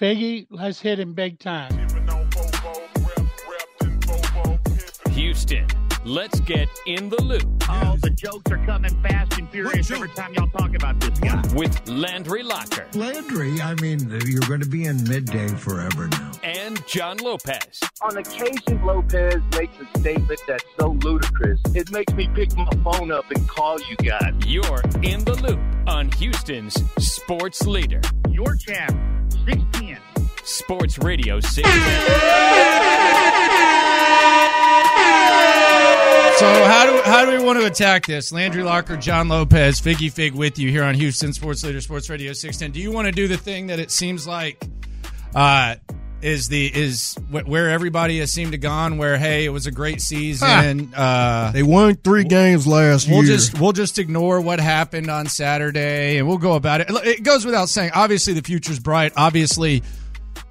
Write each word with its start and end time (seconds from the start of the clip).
Figgy, 0.00 0.46
let's 0.50 0.80
hit 0.80 0.98
him 0.98 1.12
big 1.12 1.38
time. 1.38 1.70
Houston, 5.10 5.66
let's 6.06 6.40
get 6.40 6.68
in 6.86 7.10
the 7.10 7.22
loop 7.22 7.42
Oh, 7.68 7.96
the 8.00 8.08
jokes 8.10 8.50
are 8.50 8.64
coming 8.64 8.90
fast 9.02 9.38
and 9.38 9.50
furious 9.50 9.90
every 9.90 10.08
time 10.10 10.32
y'all 10.32 10.46
talk 10.48 10.74
about 10.74 10.98
this 11.00 11.18
guy. 11.20 11.42
with 11.54 11.86
Landry 11.86 12.42
Locker 12.42 12.86
Landry, 12.94 13.60
I 13.60 13.74
mean, 13.74 14.08
you're 14.26 14.40
going 14.48 14.60
to 14.62 14.68
be 14.68 14.86
in 14.86 15.06
midday 15.06 15.48
forever 15.48 16.08
now. 16.08 16.32
and 16.42 16.84
John 16.86 17.18
Lopez. 17.18 17.80
On 18.00 18.16
occasion, 18.16 18.82
Lopez 18.84 19.42
makes 19.58 19.74
a 19.80 19.98
statement 19.98 20.40
that's 20.48 20.64
so 20.78 20.96
ludicrous, 21.02 21.60
it 21.74 21.90
makes 21.90 22.12
me 22.14 22.26
pick 22.34 22.56
my 22.56 22.70
phone 22.82 23.12
up 23.12 23.30
and 23.30 23.46
call 23.46 23.78
you 23.82 23.96
guys. 23.96 24.32
You're 24.46 24.80
in 25.02 25.24
the 25.24 25.34
loop 25.42 25.60
on 25.86 26.10
Houston's 26.12 26.74
sports 26.98 27.66
leader, 27.66 28.00
Your 28.30 28.56
champ, 28.56 28.98
610. 29.46 29.98
Sports 30.44 30.98
Radio 30.98 31.40
610. 31.40 32.80
So 36.40 36.46
how 36.64 36.86
do 36.86 37.02
how 37.04 37.26
do 37.26 37.36
we 37.36 37.44
want 37.44 37.60
to 37.60 37.66
attack 37.66 38.06
this? 38.06 38.32
Landry 38.32 38.62
Locker, 38.62 38.96
John 38.96 39.28
Lopez, 39.28 39.78
Figgy 39.78 40.10
Fig 40.10 40.32
with 40.34 40.58
you 40.58 40.70
here 40.70 40.84
on 40.84 40.94
Houston 40.94 41.34
Sports 41.34 41.62
Leader 41.62 41.82
Sports 41.82 42.08
Radio 42.08 42.32
610. 42.32 42.72
Do 42.72 42.80
you 42.80 42.90
want 42.90 43.06
to 43.06 43.12
do 43.12 43.28
the 43.28 43.36
thing 43.36 43.66
that 43.66 43.78
it 43.78 43.90
seems 43.90 44.26
like 44.26 44.64
uh, 45.34 45.74
is 46.22 46.48
the 46.48 46.66
is 46.66 47.14
wh- 47.30 47.46
where 47.48 47.70
everybody 47.70 48.18
has 48.18 48.32
seemed 48.32 48.52
to 48.52 48.58
gone? 48.58 48.98
Where 48.98 49.16
hey, 49.18 49.44
it 49.44 49.50
was 49.50 49.66
a 49.66 49.70
great 49.70 50.00
season. 50.00 50.92
Uh, 50.94 51.50
They 51.52 51.62
won 51.62 51.94
three 51.96 52.24
games 52.24 52.66
last 52.66 53.08
We'll 53.08 53.24
year. 53.24 53.36
just 53.36 53.58
we'll 53.60 53.72
just 53.72 53.98
ignore 53.98 54.40
what 54.40 54.60
happened 54.60 55.10
on 55.10 55.26
Saturday 55.26 56.18
and 56.18 56.26
we'll 56.28 56.38
go 56.38 56.54
about 56.54 56.80
it. 56.82 56.88
It 56.90 57.22
goes 57.22 57.44
without 57.44 57.68
saying. 57.68 57.92
Obviously, 57.94 58.32
the 58.34 58.42
future's 58.42 58.78
bright. 58.78 59.12
Obviously, 59.16 59.82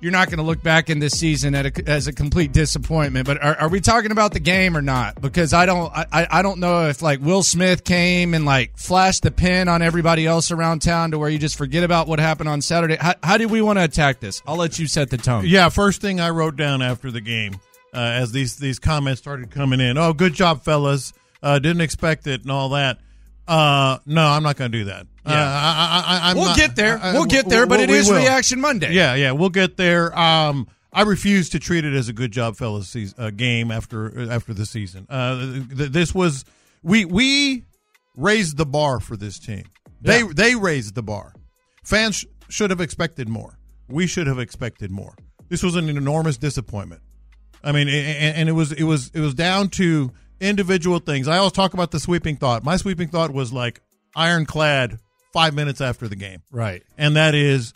you're 0.01 0.11
not 0.11 0.27
going 0.27 0.37
to 0.37 0.43
look 0.43 0.63
back 0.63 0.89
in 0.89 0.99
this 0.99 1.13
season 1.13 1.55
a, 1.55 1.71
as 1.87 2.07
a 2.07 2.13
complete 2.13 2.51
disappointment. 2.51 3.25
But 3.25 3.41
are, 3.41 3.55
are 3.55 3.69
we 3.69 3.81
talking 3.81 4.11
about 4.11 4.33
the 4.33 4.39
game 4.39 4.75
or 4.77 4.81
not? 4.81 5.21
Because 5.21 5.53
I 5.53 5.65
don't 5.65 5.91
I, 5.93 6.27
I 6.29 6.41
don't 6.41 6.59
know 6.59 6.87
if 6.87 7.01
like 7.01 7.19
Will 7.21 7.43
Smith 7.43 7.83
came 7.83 8.33
and 8.33 8.45
like 8.45 8.77
flashed 8.77 9.23
the 9.23 9.31
pin 9.31 9.67
on 9.67 9.81
everybody 9.81 10.25
else 10.25 10.51
around 10.51 10.81
town 10.81 11.11
to 11.11 11.19
where 11.19 11.29
you 11.29 11.37
just 11.37 11.57
forget 11.57 11.83
about 11.83 12.07
what 12.07 12.19
happened 12.19 12.49
on 12.49 12.61
Saturday. 12.61 12.95
How, 12.95 13.15
how 13.23 13.37
do 13.37 13.47
we 13.47 13.61
want 13.61 13.79
to 13.79 13.83
attack 13.83 14.19
this? 14.19 14.41
I'll 14.47 14.57
let 14.57 14.79
you 14.79 14.87
set 14.87 15.09
the 15.09 15.17
tone. 15.17 15.43
Yeah, 15.45 15.69
first 15.69 16.01
thing 16.01 16.19
I 16.19 16.29
wrote 16.29 16.55
down 16.55 16.81
after 16.81 17.11
the 17.11 17.21
game, 17.21 17.59
uh, 17.93 17.97
as 17.97 18.31
these 18.31 18.57
these 18.57 18.79
comments 18.79 19.21
started 19.21 19.51
coming 19.51 19.79
in. 19.79 19.97
Oh, 19.97 20.13
good 20.13 20.33
job, 20.33 20.63
fellas. 20.63 21.13
Uh, 21.41 21.59
didn't 21.59 21.81
expect 21.81 22.27
it 22.27 22.41
and 22.41 22.51
all 22.51 22.69
that. 22.69 22.99
Uh, 23.49 23.97
no, 24.05 24.23
I'm 24.25 24.43
not 24.43 24.55
going 24.57 24.71
to 24.71 24.77
do 24.77 24.85
that. 24.85 25.01
Uh, 25.25 25.31
Yeah. 25.31 25.43
I, 25.43 26.03
I, 26.05 26.17
I, 26.17 26.29
I'm 26.31 26.37
We'll 26.37 26.45
not- 26.47 26.57
get 26.57 26.75
there. 26.75 26.97
I- 26.99 27.09
I- 27.09 27.13
We'll 27.13 27.25
get 27.25 27.49
there, 27.49 27.65
but 27.65 27.79
it 27.79 27.89
is 27.89 28.07
will. 28.09 28.17
Reaction 28.17 28.61
Monday. 28.61 28.93
Yeah, 28.93 29.15
yeah, 29.15 29.31
we'll 29.31 29.49
get 29.49 29.75
there. 29.77 30.17
Um, 30.17 30.67
I 30.93 31.03
refuse 31.03 31.49
to 31.49 31.59
treat 31.59 31.85
it 31.85 31.93
as 31.93 32.09
a 32.09 32.13
good 32.13 32.31
job, 32.31 32.55
fellas, 32.55 32.87
seas- 32.89 33.13
uh, 33.17 33.29
game 33.31 33.69
after 33.71 34.31
after 34.31 34.53
the 34.53 34.65
season. 34.65 35.05
Uh, 35.09 35.61
th- 35.75 35.91
this 35.91 36.13
was 36.15 36.45
we 36.83 37.05
we 37.05 37.63
raised 38.15 38.57
the 38.57 38.65
bar 38.65 38.99
for 38.99 39.15
this 39.17 39.37
team. 39.39 39.63
They 40.01 40.21
Yeah. 40.21 40.29
they 40.33 40.55
raised 40.55 40.95
the 40.95 41.03
bar. 41.03 41.33
Fans 41.83 42.15
sh- 42.17 42.25
should 42.49 42.69
have 42.71 42.81
expected 42.81 43.29
more. 43.29 43.59
We 43.87 44.07
should 44.07 44.27
have 44.27 44.39
expected 44.39 44.89
more. 44.91 45.15
This 45.49 45.61
was 45.63 45.75
an 45.75 45.89
enormous 45.89 46.37
disappointment. 46.37 47.01
I 47.63 47.71
mean, 47.71 47.87
a- 47.87 47.91
a- 47.91 48.33
and 48.37 48.47
it 48.49 48.53
was 48.53 48.71
it 48.71 48.83
was 48.83 49.11
it 49.13 49.19
was 49.19 49.33
down 49.35 49.69
to 49.71 50.11
individual 50.39 50.99
things. 50.99 51.27
I 51.27 51.37
always 51.37 51.53
talk 51.53 51.73
about 51.73 51.91
the 51.91 51.99
sweeping 51.99 52.37
thought. 52.37 52.63
My 52.63 52.77
sweeping 52.77 53.07
thought 53.09 53.31
was 53.33 53.51
like 53.53 53.81
ironclad 54.15 54.99
five 55.33 55.53
minutes 55.53 55.81
after 55.81 56.07
the 56.07 56.15
game 56.15 56.41
Right. 56.51 56.81
and 56.97 57.15
that 57.15 57.35
is 57.35 57.73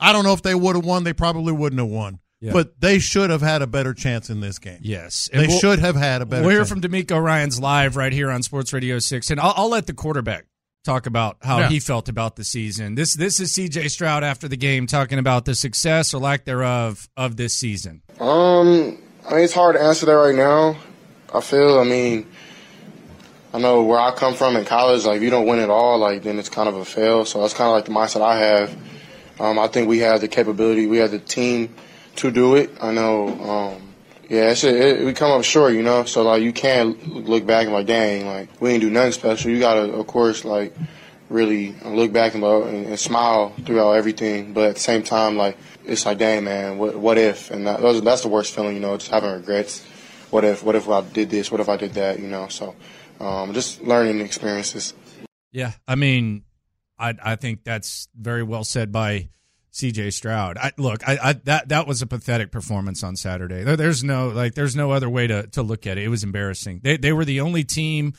I 0.00 0.12
don't 0.12 0.22
know 0.24 0.32
if 0.32 0.42
they 0.42 0.54
would 0.54 0.76
have 0.76 0.84
won. 0.84 1.02
They 1.04 1.12
probably 1.12 1.52
wouldn't 1.52 1.80
have 1.80 1.88
won. 1.90 2.20
Yeah. 2.40 2.52
But 2.52 2.80
they 2.80 3.00
should 3.00 3.30
have 3.30 3.40
had 3.42 3.62
a 3.62 3.66
better 3.66 3.92
chance 3.94 4.30
in 4.30 4.38
this 4.40 4.60
game. 4.60 4.78
Yes. 4.80 5.28
They 5.32 5.48
we'll- 5.48 5.58
should 5.58 5.80
have 5.80 5.96
had 5.96 6.22
a 6.22 6.26
better 6.26 6.42
We'll 6.42 6.50
hear 6.50 6.60
chance. 6.60 6.68
from 6.68 6.80
DeMeco 6.82 7.20
Ryans 7.20 7.58
live 7.60 7.96
right 7.96 8.12
here 8.12 8.30
on 8.30 8.44
Sports 8.44 8.72
Radio 8.72 9.00
Six, 9.00 9.30
and 9.32 9.40
I'll, 9.40 9.54
I'll 9.56 9.68
let 9.70 9.88
the 9.88 9.92
quarterback 9.94 10.44
talk 10.84 11.06
about 11.06 11.38
how 11.42 11.58
Yeah. 11.58 11.68
he 11.68 11.80
felt 11.80 12.08
about 12.08 12.36
the 12.36 12.44
season. 12.44 12.94
This 12.94 13.14
this 13.14 13.40
is 13.40 13.50
C.J. 13.50 13.88
Stroud 13.88 14.22
after 14.22 14.46
the 14.46 14.56
game 14.56 14.86
talking 14.86 15.18
about 15.18 15.46
the 15.46 15.56
success 15.56 16.14
or 16.14 16.20
lack 16.20 16.44
thereof 16.44 17.08
of 17.16 17.36
this 17.36 17.54
season. 17.56 18.02
Um, 18.20 18.98
I 19.28 19.34
mean, 19.34 19.42
it's 19.44 19.52
hard 19.52 19.74
to 19.74 19.82
answer 19.82 20.06
that 20.06 20.12
right 20.12 20.34
now. 20.36 20.76
I 21.32 21.40
feel, 21.40 21.78
I 21.78 21.84
mean, 21.84 22.26
I 23.52 23.58
know 23.58 23.82
where 23.82 23.98
I 23.98 24.12
come 24.12 24.34
from 24.34 24.56
in 24.56 24.64
college, 24.64 25.04
like, 25.04 25.18
if 25.18 25.22
you 25.22 25.30
don't 25.30 25.46
win 25.46 25.58
it 25.58 25.70
all, 25.70 25.98
like, 25.98 26.22
then 26.22 26.38
it's 26.38 26.48
kind 26.48 26.68
of 26.68 26.76
a 26.76 26.84
fail. 26.84 27.24
So 27.24 27.42
that's 27.42 27.54
kind 27.54 27.68
of 27.68 27.74
like 27.74 27.84
the 27.84 27.92
mindset 27.92 28.22
I 28.22 28.38
have. 28.38 28.76
Um, 29.40 29.58
I 29.58 29.68
think 29.68 29.88
we 29.88 29.98
have 29.98 30.20
the 30.20 30.28
capability, 30.28 30.86
we 30.86 30.98
have 30.98 31.10
the 31.10 31.18
team 31.18 31.74
to 32.16 32.30
do 32.30 32.56
it. 32.56 32.70
I 32.80 32.92
know, 32.92 33.28
um, 33.28 33.94
yeah, 34.28 34.50
it's, 34.50 34.64
it, 34.64 35.04
we 35.04 35.12
come 35.12 35.30
up 35.30 35.44
short, 35.44 35.74
you 35.74 35.82
know? 35.82 36.04
So, 36.04 36.22
like, 36.22 36.42
you 36.42 36.52
can't 36.52 37.26
look 37.26 37.46
back 37.46 37.64
and, 37.64 37.72
like, 37.72 37.86
dang, 37.86 38.26
like, 38.26 38.60
we 38.60 38.70
didn't 38.70 38.82
do 38.82 38.90
nothing 38.90 39.12
special. 39.12 39.50
You 39.50 39.60
got 39.60 39.74
to, 39.74 39.92
of 39.92 40.06
course, 40.06 40.44
like, 40.44 40.74
really 41.30 41.74
look 41.84 42.12
back 42.12 42.34
and, 42.34 42.42
and, 42.42 42.86
and 42.86 42.98
smile 42.98 43.54
throughout 43.64 43.92
everything. 43.92 44.52
But 44.52 44.70
at 44.70 44.74
the 44.74 44.80
same 44.80 45.02
time, 45.02 45.36
like, 45.36 45.56
it's 45.84 46.04
like, 46.04 46.18
dang, 46.18 46.44
man, 46.44 46.78
what, 46.78 46.96
what 46.96 47.16
if? 47.16 47.50
And 47.50 47.66
that, 47.66 47.80
that's 48.02 48.22
the 48.22 48.28
worst 48.28 48.54
feeling, 48.54 48.74
you 48.74 48.80
know, 48.80 48.96
just 48.96 49.10
having 49.10 49.30
regrets. 49.30 49.84
What 50.30 50.44
if? 50.44 50.62
What 50.62 50.74
if 50.74 50.88
I 50.88 51.00
did 51.02 51.30
this? 51.30 51.50
What 51.50 51.60
if 51.60 51.68
I 51.68 51.76
did 51.76 51.94
that? 51.94 52.18
You 52.20 52.28
know, 52.28 52.48
so 52.48 52.74
um, 53.20 53.54
just 53.54 53.82
learning 53.82 54.20
experiences. 54.20 54.94
Yeah, 55.52 55.72
I 55.86 55.94
mean, 55.94 56.44
I 56.98 57.14
I 57.22 57.36
think 57.36 57.64
that's 57.64 58.08
very 58.14 58.42
well 58.42 58.64
said 58.64 58.92
by 58.92 59.30
C.J. 59.70 60.10
Stroud. 60.10 60.58
I, 60.58 60.72
look, 60.76 61.08
I, 61.08 61.18
I 61.22 61.32
that 61.44 61.68
that 61.68 61.86
was 61.86 62.02
a 62.02 62.06
pathetic 62.06 62.50
performance 62.50 63.02
on 63.02 63.16
Saturday. 63.16 63.62
There, 63.62 63.76
there's 63.76 64.02
no 64.02 64.28
like, 64.28 64.54
there's 64.54 64.76
no 64.76 64.90
other 64.90 65.08
way 65.08 65.26
to 65.26 65.46
to 65.48 65.62
look 65.62 65.86
at 65.86 65.98
it. 65.98 66.04
It 66.04 66.08
was 66.08 66.24
embarrassing. 66.24 66.80
They 66.82 66.96
they 66.96 67.12
were 67.12 67.24
the 67.24 67.40
only 67.40 67.64
team 67.64 68.14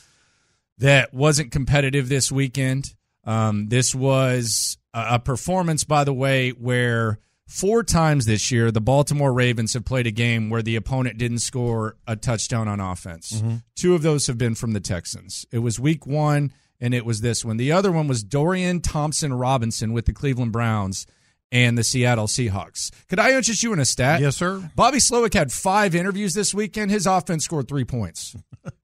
that 0.77 1.13
wasn't 1.13 1.51
competitive 1.51 2.09
this 2.09 2.31
weekend. 2.31 2.95
Um, 3.25 3.67
this 3.67 3.93
was 3.93 4.77
a, 4.93 5.15
a 5.15 5.19
performance, 5.19 5.83
by 5.83 6.03
the 6.03 6.13
way, 6.13 6.51
where 6.51 7.19
four 7.49 7.83
times 7.83 8.25
this 8.25 8.51
year 8.51 8.71
the 8.71 8.79
Baltimore 8.79 9.33
Ravens 9.33 9.73
have 9.73 9.83
played 9.83 10.07
a 10.07 10.11
game 10.11 10.49
where 10.49 10.61
the 10.61 10.75
opponent 10.75 11.17
didn't 11.17 11.39
score 11.39 11.97
a 12.07 12.15
touchdown 12.15 12.67
on 12.67 12.79
offense. 12.79 13.33
Mm-hmm. 13.33 13.55
Two 13.75 13.95
of 13.95 14.03
those 14.03 14.27
have 14.27 14.37
been 14.37 14.55
from 14.55 14.73
the 14.73 14.79
Texans. 14.79 15.45
It 15.51 15.59
was 15.59 15.79
week 15.79 16.05
one, 16.05 16.53
and 16.79 16.93
it 16.93 17.05
was 17.05 17.21
this 17.21 17.43
one. 17.43 17.57
The 17.57 17.71
other 17.71 17.91
one 17.91 18.07
was 18.07 18.23
Dorian 18.23 18.81
Thompson 18.81 19.33
Robinson 19.33 19.91
with 19.91 20.05
the 20.05 20.13
Cleveland 20.13 20.51
Browns 20.51 21.07
and 21.51 21.77
the 21.77 21.83
Seattle 21.83 22.27
Seahawks. 22.27 22.91
Could 23.07 23.19
I 23.19 23.35
interest 23.35 23.63
you 23.63 23.73
in 23.73 23.79
a 23.79 23.85
stat? 23.85 24.21
Yes, 24.21 24.37
sir. 24.37 24.69
Bobby 24.75 24.99
Slowik 24.99 25.33
had 25.33 25.51
five 25.51 25.95
interviews 25.95 26.35
this 26.35 26.53
weekend. 26.53 26.91
His 26.91 27.07
offense 27.07 27.45
scored 27.45 27.67
three 27.67 27.85
points. 27.85 28.35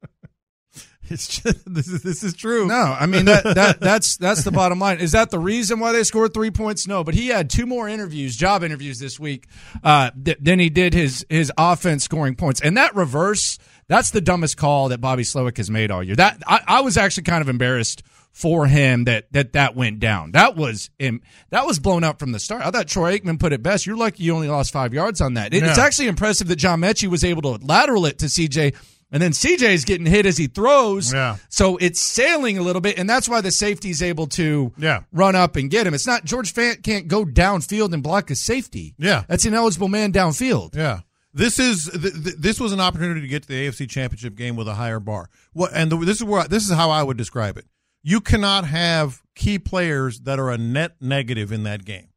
It's 1.10 1.28
just, 1.42 1.72
this 1.72 1.88
is 1.88 2.02
this 2.02 2.24
is 2.24 2.34
true. 2.34 2.68
No, 2.68 2.74
I 3.00 3.06
mean 3.06 3.26
that, 3.26 3.44
that 3.44 3.80
that's 3.80 4.18
that's 4.18 4.44
the 4.44 4.52
bottom 4.52 4.80
line. 4.80 5.00
Is 5.00 5.12
that 5.12 5.30
the 5.30 5.40
reason 5.40 5.80
why 5.80 5.92
they 5.92 6.04
scored 6.04 6.34
three 6.34 6.52
points? 6.52 6.88
No, 6.88 7.04
but 7.04 7.14
he 7.14 7.28
had 7.28 7.50
two 7.50 7.66
more 7.66 7.88
interviews, 7.88 8.36
job 8.36 8.64
interviews 8.64 8.98
this 9.00 9.20
week, 9.20 9.48
uh, 9.84 10.12
th- 10.24 10.38
than 10.42 10.60
he 10.60 10.69
did 10.69 10.94
his 10.94 11.25
his 11.30 11.52
offense 11.57 12.04
scoring 12.04 12.36
points. 12.36 12.60
And 12.62 12.78
that 12.78 12.96
reverse, 12.96 13.57
that's 13.88 14.10
the 14.12 14.22
dumbest 14.22 14.57
call 14.57 14.90
that 14.90 15.00
Bobby 15.00 15.24
Slowik 15.24 15.57
has 15.57 15.69
made 15.69 15.92
all 15.92 16.02
year. 16.04 16.16
That 16.16 16.42
I, 16.48 16.62
I 16.68 16.81
was 16.81 16.98
actually 16.98 17.24
kind 17.24 17.42
of 17.42 17.50
embarrassed 17.50 18.01
for 18.31 18.66
him 18.68 19.06
that 19.06 19.31
that 19.31 19.54
that 19.54 19.75
went 19.75 20.00
down. 20.00 20.31
That 20.31 20.56
was 20.58 20.90
im- 21.00 21.22
that 21.51 21.66
was 21.68 21.80
blown 21.80 22.04
up 22.04 22.19
from 22.19 22.31
the 22.31 22.40
start. 22.40 22.66
I 22.66 22.72
thought 22.72 22.88
Troy 22.88 23.18
Aikman 23.18 23.40
put 23.40 23.54
it 23.54 23.62
best. 23.63 23.86
You're 23.86 23.96
lucky 23.96 24.24
you 24.24 24.34
only 24.34 24.50
lost 24.50 24.74
five 24.74 24.94
yards 24.94 25.22
on 25.22 25.36
that. 25.36 25.54
It- 25.54 25.63
It's 25.63 25.78
actually 25.78 26.08
impressive 26.08 26.48
that 26.48 26.58
John 26.58 26.81
Metchie 26.81 27.08
was 27.08 27.24
able 27.24 27.44
to 27.44 27.63
lateral 27.66 28.06
it 28.08 28.19
to 28.19 28.25
CJ. 28.25 28.75
And 29.15 29.23
then 29.23 29.31
CJ's 29.31 29.85
getting 29.85 30.06
hit 30.06 30.25
as 30.25 30.38
he 30.38 30.47
throws. 30.47 31.13
Yeah. 31.13 31.38
So 31.47 31.77
it's 31.77 32.01
sailing 32.01 32.57
a 32.57 32.62
little 32.62 32.81
bit, 32.81 33.00
and 33.00 33.09
that's 33.09 33.29
why 33.29 33.39
the 33.39 33.50
safety's 33.50 34.01
able 34.03 34.27
to 34.27 34.73
Yeah. 34.77 35.03
run 35.13 35.35
up 35.38 35.56
and 35.56 35.71
get 35.71 35.88
him. 35.88 35.94
It's 35.94 36.06
not 36.06 36.25
George 36.25 36.53
Fant 36.53 36.83
can't 36.83 37.07
go 37.07 37.23
downfield 37.23 37.94
and 37.94 38.03
block 38.03 38.29
a 38.29 38.35
safety. 38.35 38.94
Yeah. 38.97 39.23
That's 39.29 39.45
an 39.45 39.53
eligible 39.53 39.88
man 39.88 40.12
downfield. 40.12 40.75
Yeah. 40.75 41.00
This 41.33 41.59
is 41.59 41.85
th- 41.89 42.13
th- 42.23 42.35
this 42.38 42.59
was 42.59 42.73
an 42.73 42.81
opportunity 42.81 43.21
to 43.21 43.27
get 43.27 43.44
to 43.44 43.47
the 43.47 43.56
AFC 43.67 43.88
Championship 43.88 44.35
game 44.35 44.57
with 44.57 44.67
a 44.67 44.73
higher 44.75 45.00
bar. 45.00 45.29
What 45.53 45.71
and 45.73 45.89
the, 45.89 45.97
this 45.97 46.17
is 46.17 46.23
where 46.25 46.44
this 46.47 46.65
is 46.69 46.71
how 46.75 46.89
I 46.89 47.01
would 47.01 47.15
describe 47.17 47.57
it. 47.57 47.65
You 48.03 48.19
cannot 48.21 48.67
have 48.67 49.21
key 49.33 49.59
players 49.59 50.19
that 50.21 50.39
are 50.39 50.51
a 50.51 50.57
net 50.57 50.97
negative 51.01 51.51
in 51.53 51.63
that 51.63 51.85
game. 51.85 52.09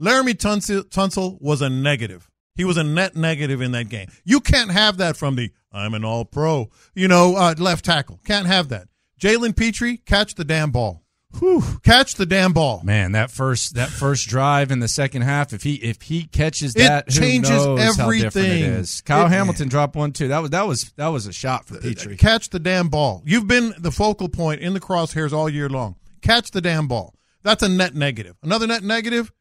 Laremy 0.00 0.34
Tunsil, 0.34 0.82
Tunsil 0.84 1.36
was 1.40 1.60
a 1.62 1.68
negative 1.68 2.30
He 2.54 2.64
was 2.64 2.76
a 2.76 2.84
net 2.84 3.16
negative 3.16 3.60
in 3.60 3.72
that 3.72 3.88
game. 3.88 4.08
You 4.24 4.40
can't 4.40 4.70
have 4.70 4.98
that 4.98 5.16
from 5.16 5.34
the 5.36 5.50
I'm 5.72 5.94
an 5.94 6.04
all 6.04 6.24
pro, 6.24 6.70
you 6.94 7.08
know, 7.08 7.34
uh, 7.36 7.54
left 7.58 7.84
tackle. 7.84 8.20
Can't 8.24 8.46
have 8.46 8.68
that. 8.68 8.86
Jalen 9.20 9.56
Pitre, 9.56 9.96
catch 10.06 10.34
the 10.36 10.44
damn 10.44 10.70
ball. 10.70 11.02
Whew, 11.40 11.64
catch 11.82 12.14
the 12.14 12.26
damn 12.26 12.52
ball. 12.52 12.80
Man, 12.84 13.10
that 13.12 13.28
first 13.28 13.74
that 13.74 13.88
first 13.88 14.28
drive 14.28 14.70
in 14.70 14.78
the 14.78 14.86
second 14.86 15.22
half, 15.22 15.52
if 15.52 15.64
he 15.64 15.74
if 15.74 16.02
he 16.02 16.24
catches 16.26 16.76
It 16.76 16.78
that, 16.78 17.12
who 17.12 17.18
changes 17.20 17.50
different 17.50 18.20
it 18.20 18.24
everything. 18.26 18.62
is. 18.62 19.00
Kyle 19.00 19.26
It- 19.26 19.30
Hamilton 19.30 19.68
dropped 19.68 19.96
one 19.96 20.12
too. 20.12 20.28
That 20.28 20.38
was 20.38 20.50
that 20.50 20.64
was 20.68 20.92
that 20.96 21.08
was 21.08 21.26
a 21.26 21.32
shot 21.32 21.66
for 21.66 21.78
Pitre. 21.80 22.14
Catch 22.14 22.50
the 22.50 22.60
damn 22.60 22.88
ball. 22.88 23.20
You've 23.26 23.48
been 23.48 23.74
the 23.78 23.90
focal 23.90 24.28
point 24.28 24.60
in 24.60 24.74
the 24.74 24.80
crosshairs 24.80 25.32
all 25.32 25.48
year 25.48 25.68
long. 25.68 25.96
Catch 26.22 26.52
the 26.52 26.60
damn 26.60 26.86
ball. 26.86 27.16
That's 27.42 27.64
a 27.64 27.68
net 27.68 27.96
negative. 27.96 28.36
Another 28.44 28.68
net 28.68 28.84
negative. 28.84 29.32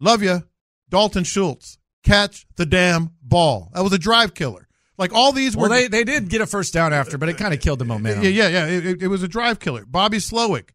Love 0.00 0.22
you, 0.22 0.44
Dalton 0.88 1.24
Schultz. 1.24 1.76
Catch 2.04 2.46
the 2.56 2.66
damn 2.66 3.10
ball. 3.22 3.70
That 3.74 3.82
was 3.84 3.92
a 3.92 3.98
drive 3.98 4.34
killer. 4.34 4.68
Like 4.98 5.12
all 5.14 5.32
these 5.32 5.56
Well, 5.56 5.68
were. 5.70 5.74
they 5.76 5.88
they 5.88 6.04
did 6.04 6.28
get 6.28 6.40
a 6.40 6.46
first 6.46 6.72
down 6.74 6.92
after, 6.92 7.16
but 7.18 7.28
it 7.28 7.36
kind 7.38 7.54
of 7.54 7.60
killed 7.60 7.78
the 7.78 7.84
momentum. 7.84 8.24
yeah, 8.24 8.30
yeah, 8.30 8.48
yeah. 8.48 8.66
It- 8.66 9.02
it 9.02 9.08
was 9.08 9.22
a 9.22 9.28
drive 9.28 9.58
killer. 9.58 9.84
Bobby 9.86 10.18
Slowik. 10.18 10.70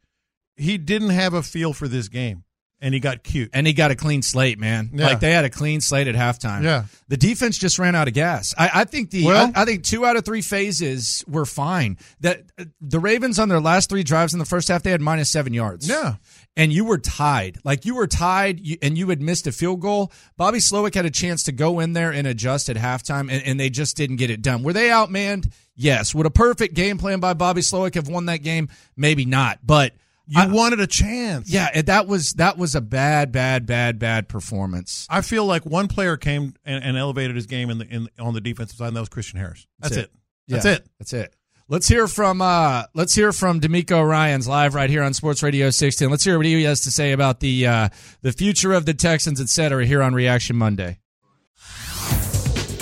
He 0.56 0.78
didn't 0.78 1.12
have 1.12 1.34
a 1.36 1.44
feel 1.44 1.72
for 1.74 1.88
this 1.88 2.08
game, 2.08 2.44
and 2.80 2.94
he 2.94 3.00
got 3.00 3.24
cute. 3.24 3.50
And 3.54 3.66
he 3.66 3.74
got 3.74 3.92
a 3.92 3.96
clean 3.96 4.22
slate, 4.22 4.60
man. 4.60 4.92
Yeah. 4.94 5.08
Like 5.08 5.20
they 5.20 5.32
had 5.32 5.46
a 5.46 5.50
clean 5.50 5.82
slate 5.82 6.08
at 6.08 6.16
halftime. 6.16 6.64
Yeah. 6.64 6.86
The 7.08 7.18
defense 7.18 7.58
just 7.58 7.80
ran 7.80 7.96
out 7.96 8.08
of 8.08 8.14
gas. 8.14 8.54
I, 8.58 8.70
I 8.74 8.84
think 8.86 9.10
the 9.12 9.26
Well- 9.26 9.52
I, 9.56 9.64
I 9.64 9.66
think 9.66 9.84
two 9.84 10.06
out 10.06 10.16
of 10.16 10.26
three 10.26 10.42
phases 10.42 11.24
were 11.28 11.46
fine. 11.46 11.98
That 12.20 12.44
the 12.82 13.00
Ravens 13.00 13.40
on 13.40 13.50
their 13.50 13.60
last 13.60 13.90
three 13.90 14.04
drives 14.04 14.34
in 14.34 14.40
the 14.40 14.46
first 14.46 14.68
half 14.68 14.84
they 14.84 14.92
had 14.92 15.02
minus 15.02 15.30
seven 15.30 15.54
yards. 15.54 15.88
Yeah. 15.90 16.16
And 16.56 16.74
you 16.74 16.86
were 16.86 16.98
tied. 16.98 17.58
Like 17.64 17.86
you 17.86 17.96
were 17.96 18.08
tied 18.08 18.62
and 18.82 18.98
you 18.98 19.10
had 19.10 19.22
missed 19.22 19.48
a 19.48 19.52
field 19.52 19.80
goal. 19.80 20.12
Bobby 20.38 20.58
Slowik 20.60 20.96
had 20.96 21.06
a 21.06 21.12
chance 21.12 21.44
to 21.44 21.52
go 21.52 21.80
in 21.80 21.94
there 21.94 22.12
and 22.12 22.26
adjust 22.28 22.70
at 22.70 22.76
halftime, 22.78 23.32
and, 23.32 23.44
and 23.44 23.60
they 23.60 23.70
just 23.70 23.96
didn't 23.96 24.16
get 24.16 24.30
it 24.32 24.42
done. 24.42 24.64
Were 24.64 24.74
they 24.74 24.90
outmanned? 24.90 25.52
Yes. 25.76 26.16
Would 26.16 26.26
a 26.26 26.32
perfect 26.32 26.74
game 26.74 26.98
plan 26.98 27.20
by 27.20 27.34
Bobby 27.36 27.62
Slowik 27.62 27.94
have 27.96 28.08
won 28.08 28.26
that 28.26 28.38
game? 28.38 28.70
Maybe 28.96 29.26
not. 29.26 29.60
But 29.64 29.94
You 30.28 30.42
I- 30.42 30.48
wanted 30.48 30.80
a 30.82 30.88
chance. 30.88 31.50
yeah, 31.50 31.82
that 31.84 32.06
was 32.08 32.34
that 32.34 32.58
was 32.58 32.76
a 32.76 32.82
bad, 32.82 33.32
bad, 33.32 33.66
bad, 33.66 33.98
bad 34.00 34.28
performance. 34.28 35.08
I 35.10 35.22
feel 35.22 35.46
like 35.46 35.66
one 35.66 35.88
player 35.88 36.18
came 36.18 36.54
and, 36.66 36.84
and 36.84 36.98
elevated 36.98 37.36
his 37.36 37.46
game 37.46 37.70
in 37.70 37.78
the 37.78 37.86
in 37.88 38.10
on 38.20 38.34
the 38.34 38.42
defensive 38.42 38.78
side, 38.78 38.88
and 38.88 38.96
that 38.98 39.02
was 39.02 39.10
Christian 39.10 39.40
Harris. 39.40 39.66
That's, 39.80 39.96
That's 39.96 40.06
it. 40.08 40.12
That's 40.50 40.66
Yeah, 40.66 40.72
it. 40.74 40.88
That's 41.00 41.14
it. 41.14 41.34
Let's 41.70 41.88
hear 41.88 42.08
from 42.08 42.42
uh 42.42 42.84
let's 42.94 43.14
hear 43.14 43.34
from 43.34 43.60
DeMeco 43.60 44.06
Ryans 44.08 44.48
live 44.48 44.74
right 44.74 44.90
here 44.90 45.04
on 45.04 45.14
Sports 45.14 45.44
Radio 45.44 45.70
16. 45.70 46.10
Let's 46.10 46.24
hear 46.24 46.38
what 46.38 46.46
he 46.46 46.64
has 46.64 46.82
to 46.82 46.92
say 46.92 47.12
about 47.12 47.40
the 47.42 47.68
uh 47.68 47.90
the 48.22 48.32
future 48.32 48.72
of 48.74 48.86
the 48.86 48.94
Texans, 48.94 49.42
et 49.42 49.50
cetera, 49.50 49.86
here 49.86 50.02
on 50.02 50.14
Reaction 50.14 50.56
Monday. 50.56 51.00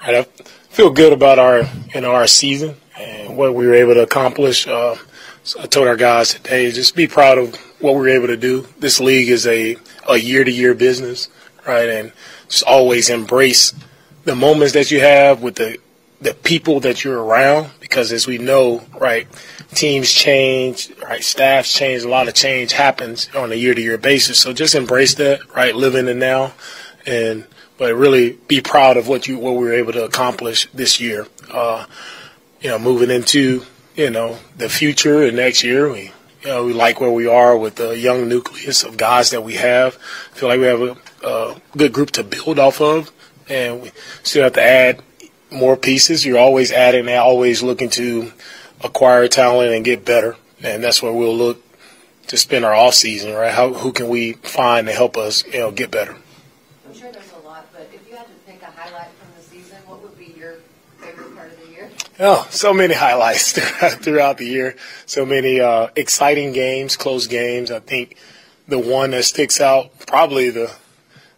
I 0.00 0.22
feel 0.70 0.90
good 0.90 1.12
about 1.12 1.38
our 1.38 1.62
you 1.94 2.00
know 2.00 2.12
our 2.12 2.26
season 2.26 2.76
and 2.98 3.36
what 3.36 3.54
we 3.54 3.66
were 3.66 3.74
able 3.74 3.94
to 3.94 4.02
accomplish. 4.02 4.66
Uh, 4.66 4.96
so 5.44 5.60
I 5.60 5.66
told 5.66 5.88
our 5.88 5.96
guys 5.96 6.34
today 6.34 6.70
just 6.70 6.94
be 6.94 7.06
proud 7.06 7.38
of 7.38 7.56
what 7.80 7.94
we 7.94 8.00
were 8.00 8.08
able 8.08 8.28
to 8.28 8.36
do. 8.36 8.66
This 8.78 9.00
league 9.00 9.28
is 9.28 9.46
a 9.46 9.76
a 10.08 10.16
year 10.16 10.44
to 10.44 10.50
year 10.50 10.74
business, 10.74 11.28
right? 11.66 11.88
And 11.88 12.12
just 12.48 12.64
always 12.64 13.10
embrace 13.10 13.74
the 14.24 14.34
moments 14.34 14.74
that 14.74 14.90
you 14.90 15.00
have 15.00 15.42
with 15.42 15.56
the 15.56 15.78
the 16.20 16.34
people 16.34 16.80
that 16.80 17.04
you're 17.04 17.22
around 17.22 17.70
because 17.80 18.12
as 18.12 18.26
we 18.26 18.38
know, 18.38 18.82
right, 18.98 19.28
teams 19.70 20.12
change, 20.12 20.90
right, 21.02 21.22
staffs 21.22 21.72
change, 21.72 22.02
a 22.02 22.08
lot 22.08 22.28
of 22.28 22.34
change 22.34 22.72
happens 22.72 23.28
on 23.34 23.52
a 23.52 23.54
year 23.54 23.74
to 23.74 23.80
year 23.80 23.98
basis. 23.98 24.38
So 24.38 24.52
just 24.52 24.74
embrace 24.74 25.14
that, 25.14 25.40
right, 25.54 25.74
live 25.74 25.94
in 25.94 26.06
the 26.06 26.14
now 26.14 26.52
and 27.06 27.46
but 27.78 27.94
really 27.94 28.32
be 28.48 28.60
proud 28.60 28.96
of 28.96 29.08
what 29.08 29.26
you 29.26 29.38
what 29.38 29.52
we 29.52 29.64
were 29.64 29.72
able 29.72 29.92
to 29.92 30.04
accomplish 30.04 30.68
this 30.74 31.00
year. 31.00 31.26
Uh, 31.50 31.86
you 32.60 32.68
know, 32.68 32.78
moving 32.78 33.10
into 33.10 33.64
you 33.94 34.10
know 34.10 34.38
the 34.56 34.68
future 34.68 35.22
and 35.22 35.36
next 35.36 35.62
year, 35.62 35.90
we 35.90 36.12
you 36.42 36.48
know 36.48 36.64
we 36.64 36.72
like 36.72 37.00
where 37.00 37.10
we 37.10 37.26
are 37.26 37.56
with 37.56 37.76
the 37.76 37.96
young 37.96 38.28
nucleus 38.28 38.82
of 38.82 38.96
guys 38.96 39.30
that 39.30 39.42
we 39.42 39.54
have. 39.54 39.94
feel 40.32 40.48
like 40.48 40.60
we 40.60 40.66
have 40.66 40.80
a, 40.80 40.96
a 41.26 41.60
good 41.76 41.92
group 41.92 42.10
to 42.12 42.24
build 42.24 42.58
off 42.58 42.80
of, 42.80 43.10
and 43.48 43.82
we 43.82 43.90
still 44.22 44.44
have 44.44 44.52
to 44.54 44.62
add 44.62 45.02
more 45.50 45.76
pieces. 45.76 46.24
You're 46.24 46.38
always 46.38 46.72
adding, 46.72 47.08
and 47.08 47.18
always 47.18 47.62
looking 47.62 47.90
to 47.90 48.32
acquire 48.82 49.26
talent 49.28 49.72
and 49.72 49.84
get 49.84 50.04
better, 50.04 50.36
and 50.62 50.82
that's 50.82 51.02
where 51.02 51.12
we'll 51.12 51.36
look 51.36 51.62
to 52.28 52.36
spend 52.36 52.64
our 52.64 52.74
off 52.74 52.94
season. 52.94 53.32
Right? 53.34 53.52
How 53.52 53.72
who 53.72 53.92
can 53.92 54.08
we 54.08 54.34
find 54.34 54.86
to 54.86 54.92
help 54.92 55.16
us 55.16 55.44
you 55.46 55.60
know 55.60 55.70
get 55.70 55.90
better? 55.90 56.16
I'm 56.86 56.94
sure 56.94 57.10
there's 57.10 57.32
a 57.32 57.46
lot, 57.46 57.66
but 57.72 57.90
if 57.92 58.08
you 58.08 58.16
had 58.16 58.26
to 58.26 58.32
pick 58.46 58.62
a 58.62 58.66
highlight 58.66 59.10
from 59.18 59.28
the 59.36 59.42
season, 59.42 59.78
what 59.86 60.02
would 60.02 60.16
be 60.18 60.34
your 60.38 60.56
favorite 60.98 61.34
part 61.34 61.50
of 61.50 61.60
the 61.66 61.72
year? 61.72 61.90
Oh, 62.20 62.48
so 62.50 62.74
many 62.74 62.94
highlights 62.94 63.52
throughout 64.02 64.38
the 64.38 64.44
year. 64.44 64.74
So 65.06 65.24
many 65.24 65.60
uh, 65.60 65.88
exciting 65.94 66.52
games, 66.52 66.96
close 66.96 67.28
games. 67.28 67.70
I 67.70 67.78
think 67.78 68.16
the 68.66 68.78
one 68.78 69.12
that 69.12 69.24
sticks 69.24 69.60
out, 69.60 69.92
probably 70.06 70.50
the 70.50 70.74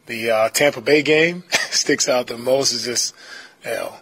the 0.06 0.30
uh, 0.30 0.48
Tampa 0.48 0.80
Bay 0.80 1.02
game, 1.02 1.44
sticks 1.70 2.08
out 2.08 2.28
the 2.28 2.38
most. 2.38 2.72
Is 2.72 2.84
just 2.84 3.14
you 3.62 3.72
know 3.72 3.92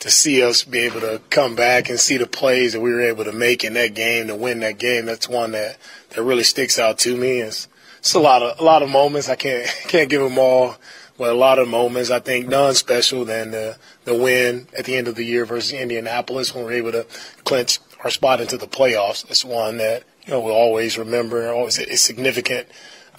to 0.00 0.10
see 0.10 0.42
us 0.42 0.64
be 0.64 0.80
able 0.80 1.00
to 1.00 1.20
come 1.30 1.54
back 1.54 1.88
and 1.88 2.00
see 2.00 2.16
the 2.16 2.26
plays 2.26 2.72
that 2.72 2.80
we 2.80 2.92
were 2.92 3.02
able 3.02 3.22
to 3.24 3.32
make 3.32 3.62
in 3.62 3.74
that 3.74 3.94
game 3.94 4.26
to 4.26 4.34
win 4.34 4.58
that 4.60 4.78
game. 4.78 5.06
That's 5.06 5.28
one 5.28 5.52
that 5.52 5.76
that 6.10 6.22
really 6.24 6.42
sticks 6.42 6.80
out 6.80 6.98
to 7.00 7.16
me. 7.16 7.38
It's, 7.38 7.68
it's 8.00 8.14
a 8.14 8.18
lot 8.18 8.42
of 8.42 8.58
a 8.58 8.64
lot 8.64 8.82
of 8.82 8.88
moments. 8.88 9.28
I 9.28 9.36
can't 9.36 9.68
can't 9.86 10.10
give 10.10 10.20
them 10.20 10.38
all 10.38 10.74
but 11.16 11.30
a 11.30 11.34
lot 11.34 11.58
of 11.58 11.68
moments. 11.68 12.10
I 12.10 12.18
think 12.18 12.48
none 12.48 12.74
special 12.74 13.24
than 13.24 13.50
the 13.50 13.76
the 14.04 14.14
win 14.14 14.68
at 14.76 14.84
the 14.84 14.96
end 14.96 15.08
of 15.08 15.14
the 15.14 15.24
year 15.24 15.44
versus 15.44 15.72
Indianapolis 15.72 16.54
when 16.54 16.64
we 16.64 16.70
were 16.70 16.76
able 16.88 16.92
to 16.92 17.06
clinch 17.44 17.78
our 18.02 18.10
spot 18.10 18.40
into 18.40 18.56
the 18.56 18.66
playoffs. 18.66 19.28
It's 19.30 19.44
one 19.44 19.78
that 19.78 20.04
you 20.26 20.32
know 20.32 20.40
we'll 20.40 20.54
always 20.54 20.98
remember. 20.98 21.52
Always 21.52 21.78
a 21.78 21.96
significant 21.96 22.68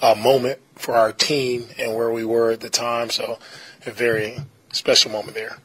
uh, 0.02 0.14
moment 0.14 0.58
for 0.74 0.94
our 0.94 1.12
team 1.12 1.66
and 1.78 1.94
where 1.94 2.10
we 2.10 2.24
were 2.24 2.50
at 2.50 2.60
the 2.60 2.70
time. 2.70 3.10
So 3.10 3.38
a 3.86 3.90
very 3.90 4.38
special 4.72 5.10
moment 5.10 5.34
there. 5.34 5.58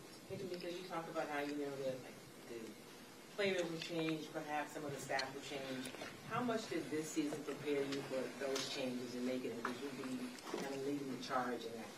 Players 3.35 3.63
will 3.63 3.79
change, 3.79 4.21
perhaps 4.31 4.73
some 4.73 4.85
of 4.85 4.93
the 4.93 5.01
staff 5.01 5.25
will 5.33 5.41
change. 5.41 5.89
How 6.29 6.43
much 6.43 6.69
did 6.69 6.89
this 6.91 7.09
season 7.09 7.39
prepare 7.43 7.81
you 7.81 8.03
for 8.07 8.21
those 8.39 8.69
changes 8.69 9.15
and 9.15 9.25
making 9.25 9.49
it? 9.49 9.63
Did 9.63 9.73
you 9.81 9.89
be 9.97 10.57
kind 10.61 10.75
of 10.75 10.85
leading 10.85 11.09
the 11.17 11.25
charge 11.25 11.65
in 11.65 11.73
that? 11.75 11.90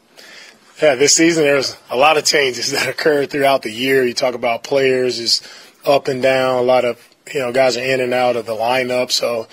Yeah, 0.82 0.96
this 0.96 1.16
season 1.16 1.44
there's 1.44 1.78
a 1.90 1.96
lot 1.96 2.18
of 2.18 2.26
changes 2.26 2.72
that 2.74 2.88
occurred 2.88 3.30
throughout 3.30 3.62
the 3.62 3.72
year. 3.72 4.06
You 4.06 4.14
talk 4.14 4.36
about 4.36 4.64
players 4.64 5.20
is 5.20 5.42
up 5.86 6.08
and 6.08 6.22
down. 6.22 6.58
A 6.58 6.62
lot 6.62 6.86
of 6.86 7.00
you 7.34 7.40
know 7.40 7.52
guys 7.52 7.78
are 7.78 7.84
in 7.84 8.02
and 8.02 8.14
out 8.14 8.36
of 8.36 8.46
the 8.46 8.54
lineup, 8.54 9.12
so 9.12 9.48